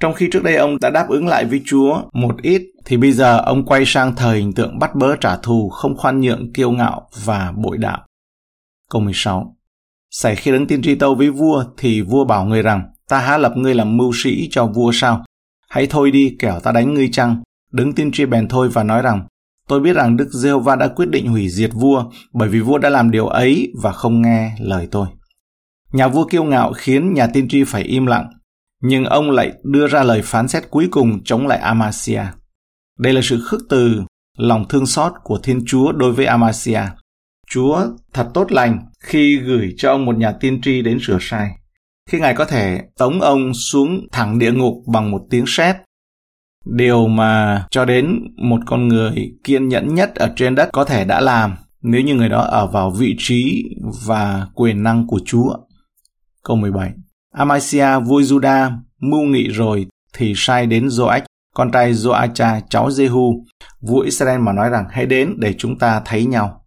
Trong 0.00 0.14
khi 0.14 0.28
trước 0.32 0.42
đây 0.42 0.56
ông 0.56 0.76
đã 0.80 0.90
đáp 0.90 1.06
ứng 1.08 1.28
lại 1.28 1.44
với 1.44 1.62
Chúa 1.66 2.02
một 2.12 2.42
ít, 2.42 2.62
thì 2.84 2.96
bây 2.96 3.12
giờ 3.12 3.38
ông 3.38 3.66
quay 3.66 3.82
sang 3.86 4.14
thờ 4.16 4.32
hình 4.32 4.52
tượng 4.52 4.78
bắt 4.78 4.94
bớ 4.94 5.16
trả 5.16 5.36
thù, 5.36 5.68
không 5.68 5.96
khoan 5.96 6.20
nhượng, 6.20 6.52
kiêu 6.52 6.70
ngạo 6.70 7.08
và 7.24 7.52
bội 7.56 7.78
đạo. 7.78 8.06
Câu 8.90 9.02
16 9.02 9.56
Xảy 10.10 10.36
khi 10.36 10.50
đấng 10.52 10.66
tiên 10.66 10.82
tri 10.82 10.94
tâu 10.94 11.14
với 11.14 11.30
vua, 11.30 11.64
thì 11.76 12.00
vua 12.00 12.24
bảo 12.24 12.44
người 12.44 12.62
rằng, 12.62 12.82
ta 13.08 13.18
há 13.18 13.38
lập 13.38 13.52
ngươi 13.56 13.74
làm 13.74 13.96
mưu 13.96 14.12
sĩ 14.14 14.48
cho 14.50 14.66
vua 14.66 14.92
sao? 14.92 15.24
Hãy 15.68 15.86
thôi 15.86 16.10
đi, 16.10 16.36
kẻo 16.38 16.60
ta 16.60 16.72
đánh 16.72 16.94
ngươi 16.94 17.08
chăng? 17.12 17.42
Đứng 17.72 17.92
tiên 17.92 18.12
tri 18.12 18.26
bèn 18.26 18.48
thôi 18.48 18.68
và 18.68 18.82
nói 18.82 19.02
rằng, 19.02 19.26
tôi 19.68 19.80
biết 19.80 19.92
rằng 19.92 20.16
Đức 20.16 20.28
giê 20.32 20.52
va 20.52 20.76
đã 20.76 20.88
quyết 20.88 21.08
định 21.10 21.28
hủy 21.28 21.48
diệt 21.48 21.70
vua 21.74 22.04
bởi 22.32 22.48
vì 22.48 22.60
vua 22.60 22.78
đã 22.78 22.90
làm 22.90 23.10
điều 23.10 23.26
ấy 23.26 23.72
và 23.82 23.92
không 23.92 24.22
nghe 24.22 24.56
lời 24.58 24.88
tôi. 24.90 25.08
Nhà 25.92 26.08
vua 26.08 26.26
kiêu 26.26 26.44
ngạo 26.44 26.72
khiến 26.72 27.14
nhà 27.14 27.26
tiên 27.26 27.48
tri 27.48 27.64
phải 27.64 27.82
im 27.82 28.06
lặng, 28.06 28.28
nhưng 28.86 29.04
ông 29.04 29.30
lại 29.30 29.52
đưa 29.64 29.86
ra 29.86 30.02
lời 30.02 30.22
phán 30.24 30.48
xét 30.48 30.70
cuối 30.70 30.88
cùng 30.90 31.24
chống 31.24 31.46
lại 31.46 31.58
Amasia. 31.58 32.22
Đây 32.98 33.12
là 33.12 33.20
sự 33.24 33.40
khước 33.44 33.60
từ, 33.68 34.02
lòng 34.38 34.68
thương 34.68 34.86
xót 34.86 35.12
của 35.24 35.38
Thiên 35.42 35.64
Chúa 35.66 35.92
đối 35.92 36.12
với 36.12 36.26
Amasia. 36.26 36.80
Chúa 37.50 37.86
thật 38.12 38.28
tốt 38.34 38.52
lành 38.52 38.78
khi 39.00 39.38
gửi 39.38 39.74
cho 39.76 39.90
ông 39.90 40.04
một 40.04 40.16
nhà 40.16 40.32
tiên 40.32 40.60
tri 40.60 40.82
đến 40.82 40.98
sửa 41.02 41.18
sai. 41.20 41.50
Khi 42.10 42.20
Ngài 42.20 42.34
có 42.34 42.44
thể 42.44 42.80
tống 42.98 43.20
ông 43.20 43.54
xuống 43.54 44.06
thẳng 44.12 44.38
địa 44.38 44.52
ngục 44.52 44.74
bằng 44.92 45.10
một 45.10 45.20
tiếng 45.30 45.44
sét 45.46 45.76
điều 46.66 47.06
mà 47.06 47.66
cho 47.70 47.84
đến 47.84 48.34
một 48.36 48.60
con 48.66 48.88
người 48.88 49.32
kiên 49.44 49.68
nhẫn 49.68 49.94
nhất 49.94 50.14
ở 50.14 50.32
trên 50.36 50.54
đất 50.54 50.68
có 50.72 50.84
thể 50.84 51.04
đã 51.04 51.20
làm 51.20 51.56
nếu 51.82 52.00
như 52.00 52.14
người 52.14 52.28
đó 52.28 52.40
ở 52.40 52.66
vào 52.66 52.90
vị 52.90 53.14
trí 53.18 53.64
và 54.06 54.46
quyền 54.54 54.82
năng 54.82 55.06
của 55.06 55.20
Chúa. 55.24 55.56
Câu 56.44 56.56
17 56.56 56.92
Amasia 57.36 57.98
vua 58.06 58.20
Juda 58.20 58.70
mưu 59.00 59.22
nghị 59.22 59.48
rồi 59.48 59.86
thì 60.14 60.32
sai 60.36 60.66
đến 60.66 60.86
Joach, 60.86 61.20
con 61.54 61.70
trai 61.72 61.92
Joacha, 61.92 62.60
cháu 62.70 62.88
Jehu, 62.88 63.42
vua 63.80 64.00
Israel 64.00 64.40
mà 64.40 64.52
nói 64.52 64.70
rằng 64.70 64.84
hãy 64.90 65.06
đến 65.06 65.34
để 65.38 65.54
chúng 65.58 65.78
ta 65.78 66.02
thấy 66.04 66.24
nhau. 66.24 66.60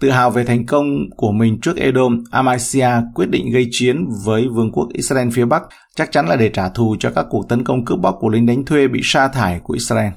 Tự 0.00 0.10
hào 0.10 0.30
về 0.30 0.44
thành 0.44 0.66
công 0.66 0.86
của 1.16 1.32
mình 1.32 1.60
trước 1.60 1.76
Edom, 1.76 2.24
Amasia 2.30 2.88
quyết 3.14 3.30
định 3.30 3.50
gây 3.52 3.68
chiến 3.70 4.06
với 4.24 4.48
vương 4.48 4.72
quốc 4.72 4.88
Israel 4.92 5.28
phía 5.32 5.44
Bắc, 5.44 5.62
chắc 5.96 6.12
chắn 6.12 6.26
là 6.26 6.36
để 6.36 6.48
trả 6.48 6.68
thù 6.68 6.96
cho 6.98 7.10
các 7.14 7.26
cuộc 7.30 7.48
tấn 7.48 7.64
công 7.64 7.84
cướp 7.84 7.98
bóc 7.98 8.16
của 8.20 8.28
lính 8.28 8.46
đánh 8.46 8.64
thuê 8.64 8.88
bị 8.88 9.00
sa 9.02 9.28
thải 9.28 9.60
của 9.60 9.74
Israel. 9.74 10.12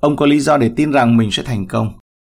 Ông 0.00 0.16
có 0.16 0.26
lý 0.26 0.40
do 0.40 0.56
để 0.56 0.70
tin 0.76 0.92
rằng 0.92 1.16
mình 1.16 1.30
sẽ 1.30 1.42
thành 1.42 1.66
công. 1.66 1.92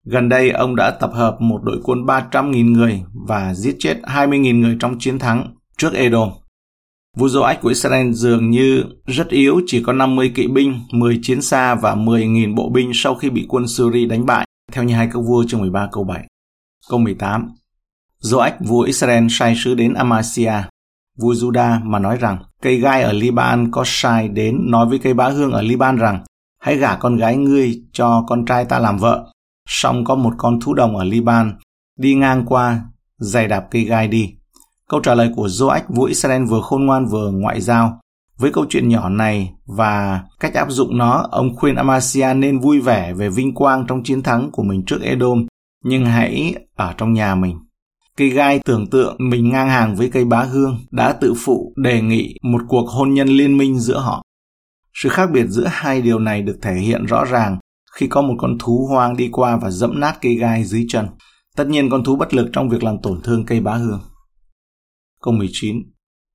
Gần 0.07 0.29
đây, 0.29 0.51
ông 0.51 0.77
đã 0.77 0.91
tập 0.91 1.11
hợp 1.15 1.37
một 1.41 1.61
đội 1.63 1.81
quân 1.85 1.99
300.000 1.99 2.73
người 2.73 3.03
và 3.29 3.55
giết 3.55 3.77
chết 3.79 3.97
20.000 4.03 4.61
người 4.61 4.77
trong 4.81 4.99
chiến 4.99 5.19
thắng 5.19 5.55
trước 5.79 5.95
Edom. 5.95 6.31
Vua 7.17 7.27
Joach 7.27 7.61
của 7.63 7.69
Israel 7.69 8.13
dường 8.13 8.51
như 8.51 8.85
rất 9.07 9.29
yếu, 9.29 9.61
chỉ 9.67 9.83
có 9.83 9.93
50 9.93 10.33
kỵ 10.35 10.47
binh, 10.47 10.81
10 10.93 11.19
chiến 11.23 11.43
xa 11.43 11.75
và 11.75 11.95
10.000 11.95 12.55
bộ 12.55 12.69
binh 12.69 12.91
sau 12.95 13.15
khi 13.15 13.31
bị 13.31 13.47
quân 13.49 13.69
Syria 13.69 14.07
đánh 14.07 14.27
bại, 14.27 14.47
theo 14.73 14.85
như 14.85 14.95
hai 14.95 15.09
các 15.13 15.19
vua 15.19 15.45
chương 15.49 15.61
13 15.61 15.89
câu 15.93 16.05
7. 16.05 16.27
Câu 16.91 16.99
18 16.99 17.51
Joach 18.23 18.53
vua 18.61 18.81
Israel 18.81 19.27
sai 19.31 19.55
sứ 19.57 19.75
đến 19.75 19.95
Amasia, 19.95 20.53
vua 21.19 21.33
Juda 21.33 21.85
mà 21.85 21.99
nói 21.99 22.17
rằng 22.17 22.39
cây 22.63 22.77
gai 22.77 23.03
ở 23.03 23.13
Liban 23.13 23.71
có 23.71 23.83
sai 23.87 24.29
đến 24.29 24.71
nói 24.71 24.87
với 24.89 24.99
cây 24.99 25.15
bá 25.15 25.29
hương 25.29 25.53
ở 25.53 25.63
Liban 25.63 25.97
rằng 25.97 26.25
hãy 26.61 26.77
gả 26.77 26.97
con 26.97 27.17
gái 27.17 27.37
ngươi 27.37 27.83
cho 27.93 28.25
con 28.27 28.45
trai 28.45 28.65
ta 28.65 28.79
làm 28.79 28.99
vợ. 28.99 29.33
Song 29.69 30.05
có 30.05 30.15
một 30.15 30.35
con 30.39 30.61
thú 30.61 30.75
đồng 30.75 30.97
ở 30.97 31.05
Liban 31.05 31.59
đi 31.99 32.15
ngang 32.15 32.45
qua, 32.47 32.81
giày 33.19 33.49
đạp 33.49 33.67
cây 33.71 33.85
gai 33.85 34.09
đi. 34.09 34.35
Câu 34.91 35.01
trả 35.01 35.15
lời 35.15 35.31
của 35.37 35.47
Joach 35.47 35.83
vua 35.89 36.05
Israel 36.05 36.45
vừa 36.45 36.61
khôn 36.61 36.87
ngoan 36.87 37.07
vừa 37.07 37.31
ngoại 37.31 37.61
giao. 37.61 38.01
Với 38.39 38.53
câu 38.53 38.67
chuyện 38.69 38.89
nhỏ 38.89 39.09
này 39.09 39.53
và 39.67 40.23
cách 40.41 40.55
áp 40.55 40.71
dụng 40.71 40.99
nó, 40.99 41.27
ông 41.31 41.57
khuyên 41.57 41.75
Amasia 41.75 42.35
nên 42.35 42.61
vui 42.61 42.81
vẻ 42.81 43.13
về 43.13 43.29
vinh 43.29 43.55
quang 43.55 43.87
trong 43.89 44.03
chiến 44.03 44.23
thắng 44.23 44.51
của 44.51 44.63
mình 44.63 44.85
trước 44.87 45.03
Edom, 45.03 45.47
nhưng 45.85 46.07
hãy 46.07 46.55
ở 46.77 46.95
trong 46.97 47.13
nhà 47.13 47.35
mình. 47.35 47.59
Cây 48.17 48.29
gai 48.29 48.61
tưởng 48.65 48.87
tượng 48.87 49.17
mình 49.19 49.51
ngang 49.51 49.69
hàng 49.69 49.97
với 49.97 50.11
cây 50.11 50.25
bá 50.25 50.43
hương 50.43 50.79
đã 50.91 51.13
tự 51.13 51.35
phụ 51.45 51.73
đề 51.77 52.01
nghị 52.01 52.35
một 52.43 52.61
cuộc 52.69 52.89
hôn 52.89 53.15
nhân 53.15 53.29
liên 53.29 53.59
minh 53.59 53.79
giữa 53.79 53.99
họ. 53.99 54.23
Sự 54.95 55.09
khác 55.09 55.31
biệt 55.33 55.47
giữa 55.49 55.67
hai 55.69 56.03
điều 56.03 56.19
này 56.19 56.43
được 56.43 56.59
thể 56.63 56.75
hiện 56.75 57.07
rõ 57.07 57.25
ràng 57.25 57.59
khi 57.93 58.07
có 58.07 58.23
một 58.23 58.35
con 58.39 58.59
thú 58.59 58.87
hoang 58.91 59.17
đi 59.17 59.29
qua 59.33 59.57
và 59.57 59.71
dẫm 59.71 60.01
nát 60.01 60.19
cây 60.21 60.35
gai 60.35 60.65
dưới 60.65 60.87
chân. 60.89 61.09
Tất 61.57 61.67
nhiên 61.67 61.91
con 61.91 62.05
thú 62.05 62.17
bất 62.17 62.35
lực 62.35 62.49
trong 62.53 62.69
việc 62.69 62.85
làm 62.85 62.97
tổn 63.03 63.21
thương 63.23 63.47
cây 63.47 63.61
bá 63.61 63.75
hương. 63.75 64.01
Câu 65.25 65.35
19 65.35 65.77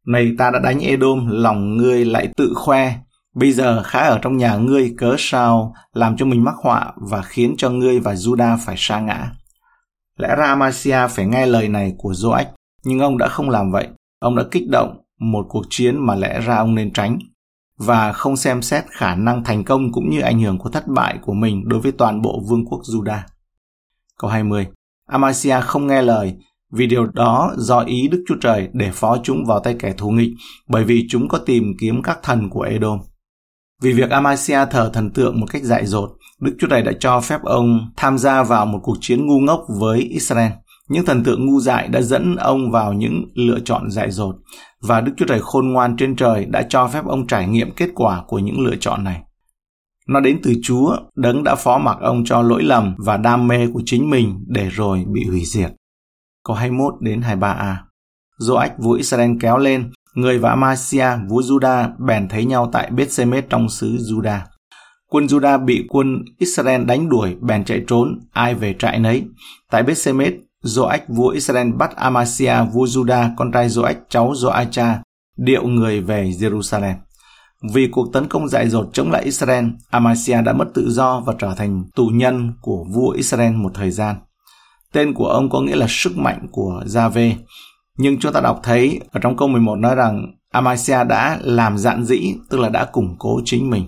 Này 0.07 0.31
ta 0.37 0.51
đã 0.51 0.59
đánh 0.59 0.79
Edom, 0.79 1.27
lòng 1.27 1.77
ngươi 1.77 2.05
lại 2.05 2.27
tự 2.37 2.53
khoe. 2.55 2.93
Bây 3.35 3.51
giờ 3.51 3.83
khá 3.83 3.99
ở 3.99 4.19
trong 4.21 4.37
nhà 4.37 4.55
ngươi 4.55 4.93
cớ 4.97 5.15
sao 5.17 5.73
làm 5.93 6.17
cho 6.17 6.25
mình 6.25 6.43
mắc 6.43 6.55
họa 6.63 6.93
và 6.95 7.21
khiến 7.21 7.55
cho 7.57 7.69
ngươi 7.69 7.99
và 7.99 8.13
Juda 8.13 8.57
phải 8.65 8.75
sa 8.77 8.99
ngã. 8.99 9.31
Lẽ 10.17 10.35
ra 10.35 10.45
Amasia 10.45 11.07
phải 11.09 11.25
nghe 11.25 11.45
lời 11.45 11.67
này 11.67 11.93
của 11.97 12.11
Joach, 12.11 12.45
nhưng 12.83 12.99
ông 12.99 13.17
đã 13.17 13.27
không 13.27 13.49
làm 13.49 13.71
vậy. 13.71 13.87
Ông 14.19 14.35
đã 14.35 14.43
kích 14.51 14.69
động 14.69 14.97
một 15.19 15.45
cuộc 15.49 15.63
chiến 15.69 16.05
mà 16.05 16.15
lẽ 16.15 16.41
ra 16.41 16.55
ông 16.55 16.75
nên 16.75 16.93
tránh 16.93 17.19
và 17.77 18.13
không 18.13 18.37
xem 18.37 18.61
xét 18.61 18.83
khả 18.89 19.15
năng 19.15 19.43
thành 19.43 19.63
công 19.63 19.91
cũng 19.91 20.09
như 20.09 20.21
ảnh 20.21 20.39
hưởng 20.39 20.57
của 20.57 20.69
thất 20.69 20.87
bại 20.87 21.19
của 21.21 21.33
mình 21.33 21.63
đối 21.65 21.79
với 21.79 21.91
toàn 21.91 22.21
bộ 22.21 22.41
vương 22.49 22.65
quốc 22.65 22.81
Juda. 22.81 23.19
Câu 24.19 24.29
20 24.29 24.67
Amasia 25.09 25.61
không 25.61 25.87
nghe 25.87 26.01
lời 26.01 26.37
vì 26.73 26.87
điều 26.87 27.05
đó 27.05 27.53
do 27.57 27.79
ý 27.79 28.07
Đức 28.07 28.23
Chúa 28.27 28.35
Trời 28.41 28.67
để 28.73 28.91
phó 28.93 29.17
chúng 29.23 29.45
vào 29.45 29.59
tay 29.59 29.75
kẻ 29.79 29.93
thù 29.97 30.09
nghịch 30.09 30.31
bởi 30.67 30.83
vì 30.83 31.05
chúng 31.09 31.27
có 31.27 31.37
tìm 31.37 31.63
kiếm 31.79 32.01
các 32.03 32.19
thần 32.23 32.49
của 32.49 32.61
Edom. 32.61 32.99
Vì 33.81 33.93
việc 33.93 34.09
Amasia 34.09 34.65
thờ 34.71 34.89
thần 34.93 35.11
tượng 35.11 35.39
một 35.39 35.45
cách 35.49 35.63
dại 35.63 35.85
dột, 35.85 36.09
Đức 36.41 36.55
Chúa 36.59 36.67
Trời 36.67 36.81
đã 36.81 36.91
cho 36.99 37.21
phép 37.21 37.41
ông 37.43 37.79
tham 37.97 38.17
gia 38.17 38.43
vào 38.43 38.65
một 38.65 38.79
cuộc 38.83 38.97
chiến 39.01 39.25
ngu 39.25 39.39
ngốc 39.39 39.61
với 39.79 39.99
Israel. 39.99 40.51
Những 40.89 41.05
thần 41.05 41.23
tượng 41.23 41.45
ngu 41.45 41.59
dại 41.59 41.87
đã 41.87 42.01
dẫn 42.01 42.35
ông 42.35 42.71
vào 42.71 42.93
những 42.93 43.25
lựa 43.33 43.59
chọn 43.65 43.91
dại 43.91 44.11
dột 44.11 44.35
và 44.81 45.01
Đức 45.01 45.11
Chúa 45.17 45.25
Trời 45.25 45.39
khôn 45.41 45.69
ngoan 45.69 45.97
trên 45.97 46.15
trời 46.15 46.45
đã 46.45 46.65
cho 46.69 46.87
phép 46.87 47.05
ông 47.05 47.27
trải 47.27 47.47
nghiệm 47.47 47.71
kết 47.71 47.89
quả 47.95 48.23
của 48.27 48.39
những 48.39 48.59
lựa 48.59 48.75
chọn 48.75 49.03
này. 49.03 49.21
Nó 50.07 50.19
đến 50.19 50.39
từ 50.43 50.53
Chúa, 50.63 50.97
đấng 51.15 51.43
đã 51.43 51.55
phó 51.55 51.77
mặc 51.77 51.97
ông 52.01 52.25
cho 52.25 52.41
lỗi 52.41 52.63
lầm 52.63 52.95
và 52.97 53.17
đam 53.17 53.47
mê 53.47 53.67
của 53.73 53.81
chính 53.85 54.09
mình 54.09 54.45
để 54.47 54.69
rồi 54.69 55.05
bị 55.13 55.25
hủy 55.29 55.41
diệt. 55.45 55.71
Câu 56.49 56.55
21 56.55 56.93
đến 56.99 57.21
23a 57.21 57.75
Joach 58.39 58.69
vua 58.77 58.93
Israel 58.93 59.31
kéo 59.39 59.57
lên, 59.57 59.91
người 60.15 60.39
và 60.39 60.49
Amasia 60.49 61.05
vua 61.27 61.41
Juda 61.41 61.89
bèn 62.05 62.27
thấy 62.27 62.45
nhau 62.45 62.69
tại 62.73 62.91
Bethsemes 62.91 63.43
trong 63.49 63.69
xứ 63.69 63.97
Juda. 63.97 64.39
Quân 65.09 65.25
Juda 65.25 65.65
bị 65.65 65.85
quân 65.89 66.23
Israel 66.37 66.85
đánh 66.85 67.09
đuổi 67.09 67.35
bèn 67.41 67.65
chạy 67.65 67.83
trốn, 67.87 68.19
ai 68.31 68.55
về 68.55 68.75
trại 68.79 68.99
nấy. 68.99 69.23
Tại 69.71 69.83
Bethsemes, 69.83 70.33
Joach 70.63 70.99
vua 71.07 71.29
Israel 71.29 71.71
bắt 71.71 71.95
Amasia 71.95 72.53
vua 72.73 72.85
Juda, 72.85 73.29
con 73.37 73.51
trai 73.51 73.67
Joach 73.67 73.95
cháu 74.09 74.31
Joacha, 74.31 74.95
điệu 75.37 75.67
người 75.67 76.01
về 76.01 76.29
Jerusalem. 76.29 76.95
Vì 77.73 77.87
cuộc 77.91 78.13
tấn 78.13 78.27
công 78.27 78.47
dại 78.47 78.69
dột 78.69 78.89
chống 78.93 79.11
lại 79.11 79.23
Israel, 79.23 79.65
Amasia 79.89 80.41
đã 80.41 80.53
mất 80.53 80.67
tự 80.73 80.89
do 80.89 81.23
và 81.25 81.33
trở 81.39 81.53
thành 81.57 81.83
tù 81.95 82.05
nhân 82.13 82.53
của 82.61 82.85
vua 82.93 83.09
Israel 83.09 83.53
một 83.53 83.71
thời 83.73 83.91
gian. 83.91 84.15
Tên 84.93 85.13
của 85.13 85.27
ông 85.27 85.49
có 85.49 85.61
nghĩa 85.61 85.75
là 85.75 85.85
sức 85.89 86.17
mạnh 86.17 86.47
của 86.51 86.83
Jave. 86.85 87.33
Nhưng 87.97 88.19
chúng 88.19 88.33
ta 88.33 88.41
đọc 88.41 88.59
thấy 88.63 88.99
ở 89.11 89.19
trong 89.19 89.37
câu 89.37 89.47
11 89.47 89.75
nói 89.75 89.95
rằng 89.95 90.33
Amasia 90.51 91.03
đã 91.03 91.39
làm 91.41 91.77
dạn 91.77 92.03
dĩ, 92.03 92.35
tức 92.49 92.59
là 92.59 92.69
đã 92.69 92.85
củng 92.85 93.15
cố 93.19 93.41
chính 93.45 93.69
mình. 93.69 93.85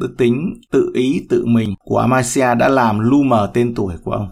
Đức 0.00 0.14
tính 0.18 0.60
tự 0.72 0.90
ý 0.94 1.26
tự 1.28 1.46
mình 1.46 1.74
của 1.78 1.98
Amasia 1.98 2.54
đã 2.54 2.68
làm 2.68 2.98
lu 3.00 3.22
mờ 3.22 3.50
tên 3.54 3.74
tuổi 3.74 3.94
của 4.04 4.12
ông. 4.12 4.28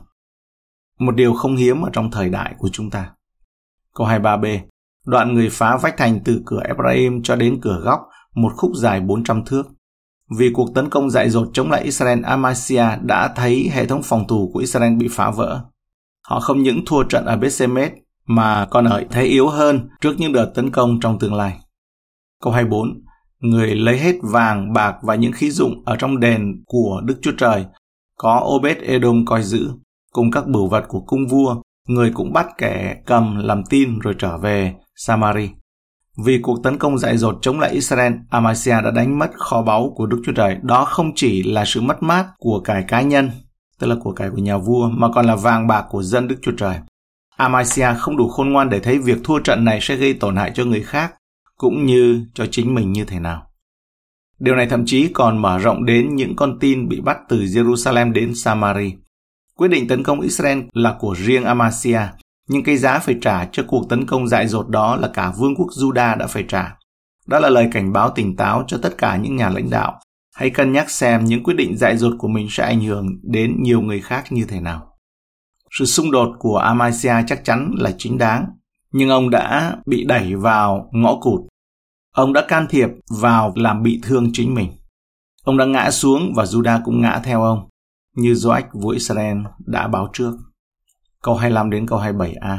Một 0.99 1.15
điều 1.15 1.35
không 1.35 1.57
hiếm 1.57 1.83
ở 1.83 1.91
trong 1.93 2.11
thời 2.11 2.29
đại 2.29 2.55
của 2.59 2.69
chúng 2.73 2.91
ta. 2.91 3.11
Câu 3.95 4.07
23b. 4.07 4.59
Đoạn 5.07 5.35
người 5.35 5.49
phá 5.51 5.77
vách 5.77 5.97
thành 5.97 6.21
từ 6.25 6.43
cửa 6.47 6.61
Ephraim 6.65 7.23
cho 7.23 7.37
đến 7.37 7.59
cửa 7.63 7.81
góc, 7.85 8.01
một 8.35 8.53
khúc 8.57 8.71
dài 8.77 9.01
400 9.01 9.45
thước. 9.45 9.63
Vì 10.39 10.51
cuộc 10.55 10.75
tấn 10.75 10.91
công 10.91 11.11
dại 11.11 11.31
dột 11.31 11.49
chống 11.53 11.71
lại 11.71 11.83
Israel, 11.83 12.23
Amasia 12.23 12.85
đã 13.03 13.33
thấy 13.37 13.71
hệ 13.73 13.87
thống 13.87 14.03
phòng 14.03 14.27
thủ 14.29 14.51
của 14.53 14.59
Israel 14.59 14.95
bị 14.95 15.09
phá 15.11 15.31
vỡ. 15.31 15.65
Họ 16.29 16.41
không 16.41 16.63
những 16.63 16.85
thua 16.87 17.03
trận 17.03 17.25
ở 17.25 17.37
Bethsemes 17.37 17.93
mà 18.27 18.67
còn 18.71 18.85
ở 18.85 19.05
thế 19.11 19.25
yếu 19.25 19.49
hơn 19.49 19.89
trước 20.01 20.15
những 20.19 20.33
đợt 20.33 20.53
tấn 20.55 20.71
công 20.71 21.01
trong 21.01 21.19
tương 21.19 21.35
lai. 21.35 21.59
Câu 22.43 22.53
24. 22.53 23.03
Người 23.41 23.75
lấy 23.75 23.99
hết 23.99 24.15
vàng, 24.23 24.73
bạc 24.73 24.97
và 25.03 25.15
những 25.15 25.33
khí 25.33 25.51
dụng 25.51 25.83
ở 25.85 25.97
trong 25.97 26.21
đền 26.21 26.63
của 26.67 27.01
Đức 27.05 27.19
Chúa 27.23 27.33
Trời, 27.39 27.65
có 28.19 28.47
Obed 28.57 28.79
Edom 28.79 29.25
coi 29.25 29.43
giữ, 29.43 29.71
cùng 30.13 30.31
các 30.31 30.47
bửu 30.47 30.69
vật 30.69 30.85
của 30.89 31.01
cung 31.01 31.27
vua, 31.27 31.57
người 31.89 32.11
cũng 32.15 32.33
bắt 32.33 32.47
kẻ 32.59 32.97
cầm 33.07 33.39
làm 33.39 33.65
tin 33.71 33.99
rồi 33.99 34.15
trở 34.19 34.39
về 34.39 34.75
Samari. 34.97 35.51
Vì 36.25 36.39
cuộc 36.43 36.63
tấn 36.63 36.79
công 36.79 36.99
dại 36.99 37.17
dột 37.17 37.39
chống 37.43 37.61
lại 37.61 37.71
Israel, 37.71 38.13
Amasia 38.31 38.71
đã 38.85 38.91
đánh 38.91 39.19
mất 39.19 39.31
kho 39.35 39.63
báu 39.63 39.93
của 39.97 40.07
Đức 40.07 40.23
Chúa 40.27 40.33
Trời. 40.33 40.57
Đó 40.63 40.85
không 40.85 41.13
chỉ 41.15 41.43
là 41.43 41.65
sự 41.65 41.81
mất 41.81 42.03
mát 42.03 42.27
của 42.39 42.61
cải 42.65 42.85
cá 42.89 43.01
nhân, 43.01 43.31
tức 43.79 43.87
là 43.87 43.97
của 44.03 44.13
cải 44.13 44.31
của 44.31 44.39
nhà 44.39 44.59
vua, 44.59 44.89
mà 44.89 45.09
còn 45.15 45.27
là 45.27 45.37
vàng 45.37 45.67
bạc 45.67 45.85
của 45.91 46.03
dân 46.03 46.29
Đức 46.29 46.37
Chúa 46.43 46.53
Trời. 46.59 46.77
Amasia 47.37 47.89
không 47.99 48.17
đủ 48.17 48.29
khôn 48.29 48.53
ngoan 48.53 48.71
để 48.71 48.81
thấy 48.81 48.99
việc 48.99 49.19
thua 49.25 49.39
trận 49.39 49.65
này 49.65 49.79
sẽ 49.83 49.97
gây 49.97 50.15
tổn 50.15 50.37
hại 50.37 50.53
cho 50.55 50.65
người 50.65 50.83
khác, 50.83 51.15
cũng 51.57 51.87
như 51.87 52.27
cho 52.35 52.47
chính 52.51 52.75
mình 52.75 52.93
như 52.93 53.05
thế 53.05 53.21
nào. 53.21 53.47
Điều 54.39 54.55
này 54.55 54.67
thậm 54.67 54.87
chí 54.87 55.09
còn 55.09 55.39
mở 55.39 55.59
rộng 55.59 55.85
đến 55.85 56.17
những 56.17 56.37
con 56.37 56.59
tin 56.59 56.89
bị 56.89 57.01
bắt 57.01 57.19
từ 57.29 57.41
Jerusalem 57.41 58.13
đến 58.13 58.35
Samari. 58.35 58.95
Quyết 59.57 59.69
định 59.69 59.89
tấn 59.89 60.03
công 60.03 60.21
Israel 60.21 60.59
là 60.73 60.97
của 60.99 61.15
riêng 61.19 61.45
Amasia, 61.45 62.01
nhưng 62.49 62.63
cái 62.63 62.77
giá 62.77 62.99
phải 62.99 63.17
trả 63.23 63.45
cho 63.53 63.63
cuộc 63.67 63.89
tấn 63.89 64.07
công 64.07 64.29
dại 64.29 64.47
dột 64.47 64.69
đó 64.69 64.97
là 64.97 65.09
cả 65.15 65.33
vương 65.39 65.57
quốc 65.57 65.67
Juda 65.79 66.19
đã 66.19 66.27
phải 66.27 66.45
trả. 66.49 66.77
Đó 67.27 67.39
là 67.39 67.49
lời 67.49 67.69
cảnh 67.73 67.93
báo 67.93 68.11
tỉnh 68.11 68.37
táo 68.37 68.65
cho 68.67 68.79
tất 68.83 68.99
cả 68.99 69.17
những 69.17 69.37
nhà 69.37 69.49
lãnh 69.49 69.71
đạo. 69.71 70.01
Hãy 70.37 70.51
cân 70.51 70.73
nhắc 70.73 70.91
xem 70.91 71.25
những 71.25 71.43
quyết 71.45 71.55
định 71.55 71.77
dại 71.77 71.97
dột 71.97 72.15
của 72.19 72.29
mình 72.29 72.47
sẽ 72.51 72.65
ảnh 72.65 72.81
hưởng 72.81 73.07
đến 73.23 73.63
nhiều 73.63 73.81
người 73.81 74.01
khác 74.01 74.25
như 74.31 74.45
thế 74.49 74.61
nào. 74.61 74.97
Sự 75.71 75.85
xung 75.85 76.11
đột 76.11 76.29
của 76.39 76.57
Amasia 76.57 77.15
chắc 77.27 77.45
chắn 77.45 77.75
là 77.79 77.95
chính 77.99 78.19
đáng, 78.19 78.47
nhưng 78.93 79.09
ông 79.09 79.31
đã 79.31 79.77
bị 79.87 80.05
đẩy 80.05 80.35
vào 80.35 80.91
ngõ 80.93 81.19
cụt. 81.21 81.41
Ông 82.15 82.33
đã 82.33 82.45
can 82.49 82.67
thiệp 82.71 82.89
vào 83.21 83.53
làm 83.57 83.83
bị 83.83 84.01
thương 84.03 84.31
chính 84.33 84.55
mình. 84.55 84.73
Ông 85.45 85.57
đã 85.57 85.65
ngã 85.65 85.91
xuống 85.91 86.33
và 86.37 86.45
Juda 86.45 86.81
cũng 86.85 87.01
ngã 87.01 87.21
theo 87.25 87.43
ông, 87.43 87.69
như 88.17 88.33
Joach 88.33 88.65
vua 88.73 88.91
Israel 88.91 89.39
đã 89.67 89.89
báo 89.89 90.09
trước. 90.13 90.33
Câu 91.23 91.35
25 91.35 91.71
đến 91.71 91.87
câu 91.87 91.99
27a. 91.99 92.59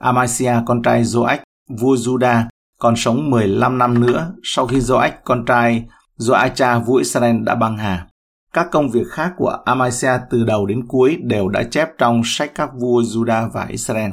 Amasia 0.00 0.52
con 0.66 0.82
trai 0.82 1.02
Joach, 1.02 1.38
vua 1.80 1.94
Juda, 1.94 2.44
còn 2.78 2.96
sống 2.96 3.30
15 3.30 3.78
năm 3.78 4.00
nữa 4.00 4.34
sau 4.42 4.66
khi 4.66 4.78
Joach 4.78 5.12
con 5.24 5.44
trai 5.44 5.86
Do 6.16 6.34
Acha 6.34 6.78
vua 6.78 6.96
Israel 6.96 7.36
đã 7.42 7.54
băng 7.54 7.78
hà. 7.78 8.06
Các 8.52 8.66
công 8.72 8.90
việc 8.90 9.06
khác 9.10 9.32
của 9.36 9.58
Amasia 9.64 10.10
từ 10.30 10.44
đầu 10.44 10.66
đến 10.66 10.86
cuối 10.88 11.16
đều 11.22 11.48
đã 11.48 11.62
chép 11.62 11.88
trong 11.98 12.22
sách 12.24 12.52
các 12.54 12.70
vua 12.80 13.02
Juda 13.02 13.50
và 13.50 13.66
Israel. 13.68 14.10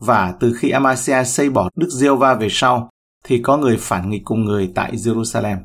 Và 0.00 0.34
từ 0.40 0.54
khi 0.58 0.70
Amasia 0.70 1.24
xây 1.24 1.50
bỏ 1.50 1.68
Đức 1.76 1.88
Diêu 1.90 2.16
Va 2.16 2.34
về 2.34 2.48
sau, 2.50 2.90
thì 3.24 3.42
có 3.42 3.56
người 3.56 3.76
phản 3.80 4.10
nghịch 4.10 4.22
cùng 4.24 4.44
người 4.44 4.72
tại 4.74 4.92
Jerusalem. 4.92 5.56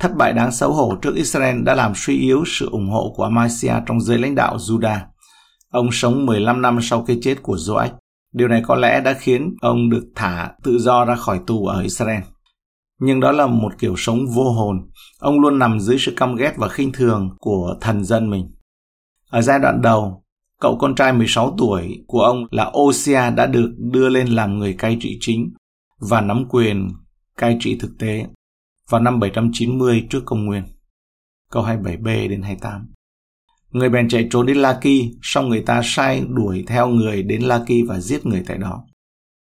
Thất 0.00 0.16
bại 0.16 0.32
đáng 0.32 0.52
xấu 0.52 0.72
hổ 0.72 0.96
trước 1.02 1.14
Israel 1.14 1.62
đã 1.62 1.74
làm 1.74 1.92
suy 1.96 2.18
yếu 2.18 2.44
sự 2.46 2.68
ủng 2.70 2.90
hộ 2.90 3.12
của 3.16 3.24
Amasia 3.24 3.72
trong 3.86 4.00
giới 4.00 4.18
lãnh 4.18 4.34
đạo 4.34 4.56
Judah. 4.56 4.98
Ông 5.70 5.88
sống 5.92 6.26
15 6.26 6.62
năm 6.62 6.78
sau 6.82 7.04
cái 7.06 7.18
chết 7.22 7.42
của 7.42 7.56
Joach. 7.56 7.90
Điều 8.32 8.48
này 8.48 8.62
có 8.66 8.74
lẽ 8.74 9.00
đã 9.00 9.12
khiến 9.12 9.54
ông 9.60 9.90
được 9.90 10.04
thả 10.14 10.50
tự 10.62 10.78
do 10.78 11.04
ra 11.04 11.16
khỏi 11.16 11.40
tù 11.46 11.66
ở 11.66 11.80
Israel. 11.82 12.22
Nhưng 13.00 13.20
đó 13.20 13.32
là 13.32 13.46
một 13.46 13.72
kiểu 13.78 13.94
sống 13.96 14.26
vô 14.34 14.52
hồn. 14.52 14.76
Ông 15.18 15.40
luôn 15.40 15.58
nằm 15.58 15.80
dưới 15.80 15.98
sự 15.98 16.12
căm 16.16 16.36
ghét 16.36 16.52
và 16.56 16.68
khinh 16.68 16.92
thường 16.92 17.36
của 17.38 17.76
thần 17.80 18.04
dân 18.04 18.30
mình. 18.30 18.50
Ở 19.30 19.42
giai 19.42 19.58
đoạn 19.58 19.82
đầu, 19.82 20.24
cậu 20.60 20.78
con 20.80 20.94
trai 20.94 21.12
16 21.12 21.54
tuổi 21.58 22.04
của 22.06 22.20
ông 22.20 22.46
là 22.50 22.72
Osia 22.78 23.30
đã 23.36 23.46
được 23.46 23.74
đưa 23.78 24.08
lên 24.08 24.26
làm 24.26 24.58
người 24.58 24.74
cai 24.78 24.96
trị 25.00 25.18
chính 25.20 25.52
và 26.10 26.20
nắm 26.20 26.44
quyền 26.48 26.88
cai 27.36 27.56
trị 27.60 27.78
thực 27.80 27.90
tế 27.98 28.26
vào 28.90 29.00
năm 29.00 29.20
790 29.20 30.06
trước 30.10 30.22
công 30.26 30.46
nguyên. 30.46 30.64
Câu 31.50 31.62
27b 31.62 32.28
đến 32.28 32.42
28. 32.42 32.86
Người 33.70 33.88
bèn 33.88 34.08
chạy 34.08 34.28
trốn 34.30 34.46
đến 34.46 34.56
Laki, 34.56 35.00
xong 35.22 35.48
người 35.48 35.62
ta 35.62 35.80
sai 35.84 36.24
đuổi 36.28 36.64
theo 36.66 36.88
người 36.88 37.22
đến 37.22 37.42
Laki 37.42 37.86
và 37.88 38.00
giết 38.00 38.26
người 38.26 38.42
tại 38.46 38.58
đó. 38.58 38.84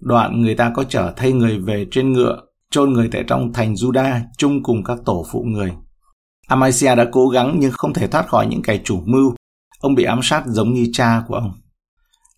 Đoạn 0.02 0.40
người 0.40 0.54
ta 0.54 0.72
có 0.75 0.84
chở 0.84 1.12
thay 1.16 1.32
người 1.32 1.58
về 1.58 1.87
trên 1.90 2.12
ngựa, 2.12 2.40
chôn 2.73 2.93
người 2.93 3.09
tại 3.12 3.25
trong 3.26 3.52
thành 3.52 3.75
Juda 3.75 4.21
chung 4.38 4.62
cùng 4.62 4.85
các 4.85 4.99
tổ 5.05 5.26
phụ 5.33 5.43
người. 5.43 5.73
Amasia 6.49 6.95
đã 6.95 7.07
cố 7.12 7.29
gắng 7.29 7.57
nhưng 7.59 7.73
không 7.73 7.93
thể 7.93 8.07
thoát 8.07 8.29
khỏi 8.29 8.47
những 8.47 8.62
kẻ 8.62 8.81
chủ 8.85 9.00
mưu. 9.05 9.35
Ông 9.81 9.95
bị 9.95 10.05
ám 10.05 10.21
sát 10.23 10.43
giống 10.47 10.73
như 10.75 10.87
cha 10.93 11.23
của 11.29 11.35
ông. 11.35 11.52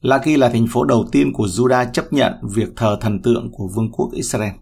Laki 0.01 0.39
là 0.39 0.49
thành 0.49 0.67
phố 0.71 0.85
đầu 0.85 1.07
tiên 1.13 1.33
của 1.33 1.47
Juda 1.47 1.87
chấp 1.93 2.13
nhận 2.13 2.33
việc 2.43 2.69
thờ 2.77 2.99
thần 3.01 3.23
tượng 3.23 3.49
của 3.53 3.69
vương 3.75 3.93
quốc 3.93 4.11
Israel. 4.13 4.53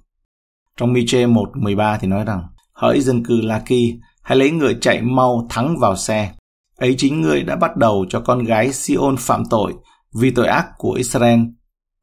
Trong 0.76 0.92
Miche 0.92 1.26
1.13 1.26 1.98
thì 2.00 2.08
nói 2.08 2.24
rằng, 2.24 2.42
hỡi 2.72 3.00
dân 3.00 3.24
cư 3.24 3.40
Laki, 3.40 4.00
hãy 4.22 4.38
lấy 4.38 4.50
ngựa 4.50 4.72
chạy 4.72 5.02
mau 5.02 5.46
thắng 5.50 5.78
vào 5.78 5.96
xe. 5.96 6.34
Ấy 6.76 6.94
chính 6.98 7.20
ngươi 7.20 7.42
đã 7.42 7.56
bắt 7.56 7.76
đầu 7.76 8.06
cho 8.08 8.20
con 8.20 8.44
gái 8.44 8.72
Sion 8.72 9.16
phạm 9.18 9.42
tội 9.50 9.74
vì 10.14 10.30
tội 10.30 10.46
ác 10.46 10.66
của 10.78 10.92
Israel 10.92 11.40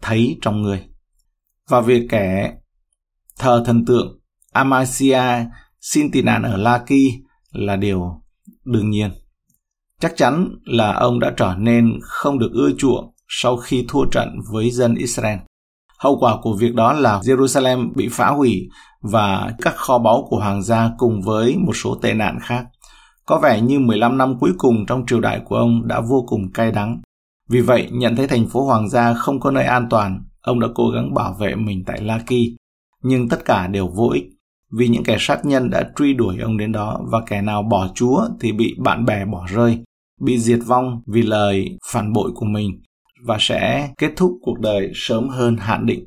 thấy 0.01 0.37
trong 0.41 0.61
người. 0.61 0.83
Và 1.69 1.81
việc 1.81 2.07
kẻ 2.09 2.53
thờ 3.39 3.63
thần 3.65 3.85
tượng 3.85 4.19
Amasia 4.53 5.21
xin 5.81 6.11
tị 6.11 6.21
nạn 6.21 6.43
ở 6.43 6.57
Laki 6.57 6.99
là 7.51 7.75
điều 7.75 8.21
đương 8.65 8.89
nhiên. 8.89 9.11
Chắc 9.99 10.13
chắn 10.15 10.47
là 10.65 10.93
ông 10.93 11.19
đã 11.19 11.33
trở 11.37 11.55
nên 11.57 11.99
không 12.01 12.39
được 12.39 12.51
ưa 12.53 12.71
chuộng 12.77 13.13
sau 13.27 13.57
khi 13.57 13.85
thua 13.87 14.05
trận 14.05 14.39
với 14.51 14.71
dân 14.71 14.95
Israel. 14.95 15.39
Hậu 15.99 16.17
quả 16.19 16.37
của 16.41 16.55
việc 16.59 16.75
đó 16.75 16.93
là 16.93 17.19
Jerusalem 17.19 17.93
bị 17.95 18.07
phá 18.11 18.29
hủy 18.29 18.69
và 19.01 19.51
các 19.61 19.75
kho 19.75 19.97
báu 19.97 20.27
của 20.29 20.37
hoàng 20.37 20.63
gia 20.63 20.91
cùng 20.97 21.21
với 21.21 21.57
một 21.57 21.73
số 21.75 21.95
tệ 21.95 22.13
nạn 22.13 22.37
khác. 22.41 22.65
Có 23.25 23.39
vẻ 23.39 23.61
như 23.61 23.79
15 23.79 24.17
năm 24.17 24.39
cuối 24.39 24.51
cùng 24.57 24.85
trong 24.85 25.05
triều 25.07 25.19
đại 25.19 25.41
của 25.45 25.55
ông 25.55 25.87
đã 25.87 26.01
vô 26.09 26.25
cùng 26.27 26.51
cay 26.53 26.71
đắng. 26.71 27.01
Vì 27.49 27.61
vậy, 27.61 27.87
nhận 27.91 28.15
thấy 28.15 28.27
thành 28.27 28.47
phố 28.47 28.65
hoàng 28.65 28.89
gia 28.89 29.13
không 29.13 29.39
có 29.39 29.51
nơi 29.51 29.63
an 29.63 29.87
toàn, 29.89 30.23
ông 30.41 30.59
đã 30.59 30.67
cố 30.75 30.89
gắng 30.89 31.13
bảo 31.13 31.35
vệ 31.39 31.55
mình 31.55 31.83
tại 31.85 32.01
Laki. 32.01 32.58
Nhưng 33.03 33.29
tất 33.29 33.45
cả 33.45 33.67
đều 33.67 33.87
vô 33.87 34.09
ích, 34.09 34.23
vì 34.71 34.87
những 34.87 35.03
kẻ 35.03 35.17
sát 35.19 35.45
nhân 35.45 35.69
đã 35.69 35.91
truy 35.95 36.13
đuổi 36.13 36.37
ông 36.37 36.57
đến 36.57 36.71
đó 36.71 37.01
và 37.11 37.21
kẻ 37.27 37.41
nào 37.41 37.63
bỏ 37.63 37.87
Chúa 37.95 38.27
thì 38.39 38.51
bị 38.51 38.75
bạn 38.77 39.05
bè 39.05 39.25
bỏ 39.25 39.45
rơi, 39.49 39.79
bị 40.21 40.39
diệt 40.39 40.59
vong 40.65 41.01
vì 41.07 41.21
lời 41.21 41.77
phản 41.91 42.13
bội 42.13 42.31
của 42.35 42.45
mình 42.45 42.81
và 43.25 43.37
sẽ 43.39 43.89
kết 43.97 44.11
thúc 44.15 44.31
cuộc 44.41 44.59
đời 44.59 44.91
sớm 44.95 45.29
hơn 45.29 45.57
hạn 45.57 45.85
định. 45.85 46.05